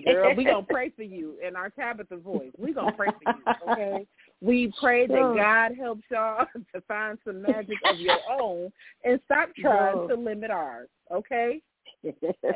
[0.04, 2.50] Girl, we gonna pray for you in our Tabitha voice.
[2.58, 4.06] We gonna pray for you, okay?
[4.40, 8.72] We pray that God helps y'all to find some magic of your own
[9.04, 10.08] and stop trying Sure.
[10.08, 11.60] to limit ours, okay?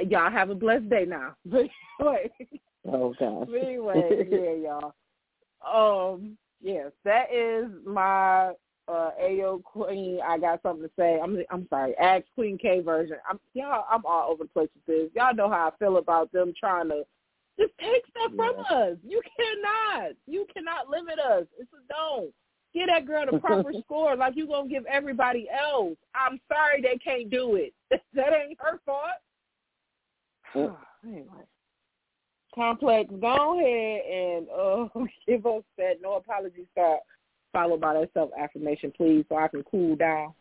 [0.09, 1.35] Y'all have a blessed day now.
[1.45, 1.67] But
[2.01, 2.31] anyway,
[2.93, 3.49] oh gosh.
[3.49, 4.93] anyway, yeah,
[5.65, 6.15] y'all.
[6.15, 8.53] Um, yes, that is my
[8.89, 10.21] uh Ayo Queen.
[10.25, 11.19] I got something to say.
[11.23, 13.17] I'm I'm sorry, Ask Queen K version.
[13.29, 13.85] I'm y'all.
[13.91, 15.11] I'm all over the place with this.
[15.15, 17.05] Y'all know how I feel about them trying to
[17.61, 18.97] just take stuff from us.
[19.07, 20.13] You cannot.
[20.27, 21.45] You cannot limit us.
[21.59, 22.33] It's a don't.
[22.73, 25.97] Give that girl the proper score like you gonna give everybody else.
[26.15, 27.75] I'm sorry they can't do it.
[28.15, 29.21] that ain't her fault.
[31.05, 31.27] anyway.
[32.55, 34.89] Complex, go ahead and uh,
[35.29, 37.01] give us that no apology start
[37.53, 40.33] followed by that self affirmation, please, so I can cool down.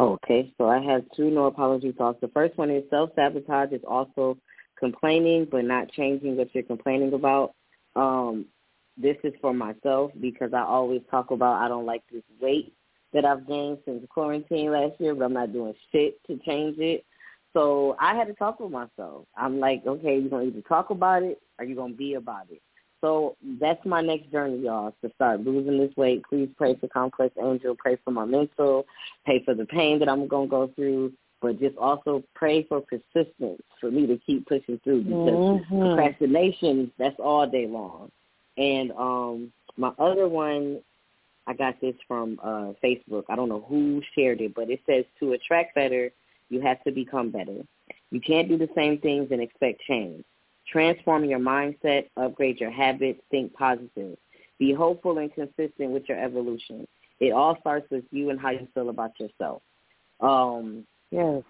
[0.00, 2.18] Okay, so I have two no apology thoughts.
[2.20, 4.36] The first one is self sabotage is also
[4.82, 7.54] complaining but not changing what you're complaining about.
[7.94, 8.46] Um,
[8.96, 12.74] this is for myself because I always talk about I don't like this weight
[13.12, 17.04] that I've gained since quarantine last year, but I'm not doing shit to change it.
[17.52, 19.26] So I had to talk with myself.
[19.36, 22.62] I'm like, okay, you're gonna either talk about it or you're gonna be about it.
[23.02, 26.22] So that's my next journey, y'all, to start losing this weight.
[26.28, 27.74] Please pray for Complex Angel.
[27.76, 28.86] Pray for my mental.
[29.24, 31.12] Pray for the pain that I'm going to go through.
[31.42, 35.80] But just also pray for persistence for me to keep pushing through because Mm-hmm.
[35.80, 38.10] procrastination, that's all day long.
[38.56, 40.80] And um my other one,
[41.46, 43.24] I got this from uh Facebook.
[43.28, 46.10] I don't know who shared it, but it says to attract better,
[46.48, 47.58] you have to become better.
[48.10, 50.24] You can't do the same things and expect change.
[50.70, 54.16] Transform your mindset, upgrade your habits, think positive.
[54.58, 56.86] Be hopeful and consistent with your evolution.
[57.18, 59.62] It all starts with you and how you feel about yourself.
[60.20, 61.42] Um, Yes.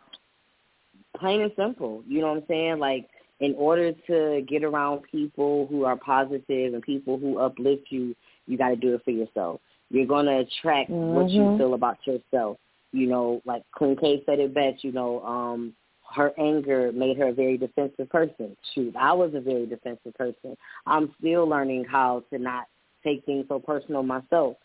[1.17, 2.03] plain and simple.
[2.07, 2.79] You know what I'm saying?
[2.79, 3.09] Like
[3.41, 8.15] in order to get around people who are positive and people who uplift you,
[8.47, 9.61] you got to do it for yourself.
[9.91, 11.59] You're going to attract what you Mhm.
[11.59, 12.59] feel about yourself.
[12.93, 15.75] You know, like Queen K said it best, you know, um,
[16.15, 18.57] her anger made her a very defensive person.
[18.75, 20.57] Shoot, I was a very defensive person.
[20.87, 22.67] I'm still learning how to not
[23.03, 24.57] take things so personal myself.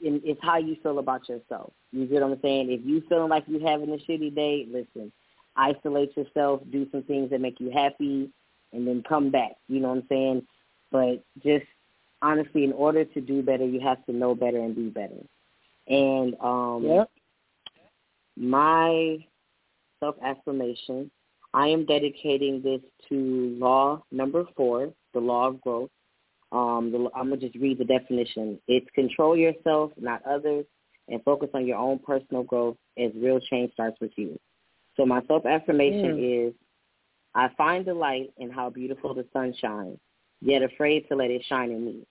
[0.00, 1.72] It's how you feel about yourself.
[1.92, 2.70] You get what I'm saying?
[2.70, 5.12] If you feeling like you're having a shitty day, listen,
[5.56, 8.30] isolate yourself, do some things that make you happy,
[8.72, 9.52] and then come back.
[9.68, 10.46] You know what I'm saying?
[10.90, 11.66] But just
[12.22, 15.22] honestly, in order to do better, you have to know better and be better.
[15.86, 17.10] And um, Yep.
[18.36, 19.24] my
[20.00, 21.10] self affirmation,
[21.54, 25.90] I am dedicating this to law number four, the law of growth.
[26.50, 28.58] Um, the, I'm gonna just read the definition.
[28.68, 30.64] It's control yourself, not others,
[31.08, 34.38] and focus on your own personal growth as real change starts with you.
[34.96, 36.48] So my self affirmation mm.
[36.48, 36.54] is
[37.34, 39.98] I find delight in how beautiful the sun shines,
[40.40, 42.06] yet afraid to let it shine in me.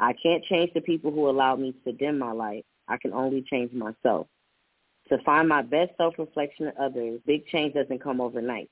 [0.00, 2.64] I can't change the people who allow me to dim my light.
[2.88, 4.26] I can only change myself.
[5.08, 8.70] To find my best self-reflection in others, big change doesn't come overnight,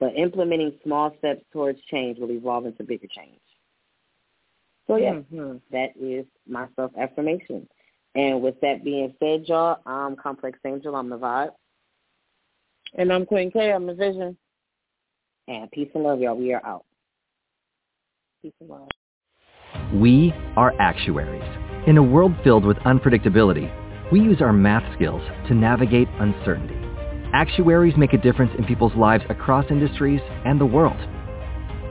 [0.00, 3.40] but implementing small steps towards change will evolve into bigger change.
[4.86, 5.56] So yeah, mm-hmm.
[5.72, 7.68] that is my self-affirmation.
[8.14, 10.94] And with that being said, y'all, I'm Complex Angel.
[10.94, 11.50] I'm the vibe.
[12.94, 13.72] And I'm Queen K.
[13.72, 14.36] I'm the vision.
[15.48, 16.36] And peace and love, y'all.
[16.36, 16.84] We are out.
[18.42, 18.88] Peace and love.
[19.92, 21.42] We are actuaries.
[21.86, 23.70] In a world filled with unpredictability,
[24.10, 26.74] we use our math skills to navigate uncertainty.
[27.32, 30.96] Actuaries make a difference in people's lives across industries and the world.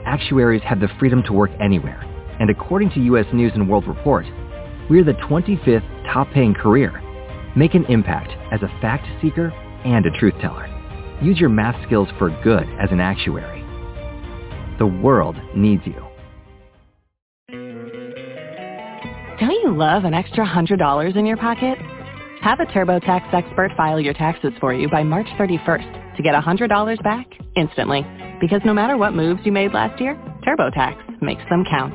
[0.06, 2.02] Actuaries have the freedom to work anywhere,
[2.38, 3.26] and according to U.S.
[3.32, 4.26] News & World Report,
[4.88, 7.02] we're the 25th top-paying career.
[7.56, 9.48] Make an impact as a fact seeker
[9.84, 10.66] and a truth teller.
[11.22, 13.64] Use your math skills for good as an actuary.
[14.78, 16.02] The world needs you.
[19.40, 21.78] Don't you love an extra $100 in your pocket?
[22.42, 27.02] Have a TurboTax expert file your taxes for you by March 31st to get $100
[27.02, 27.26] back
[27.56, 28.06] instantly.
[28.40, 30.14] Because no matter what moves you made last year,
[30.46, 31.94] TurboTax makes them count.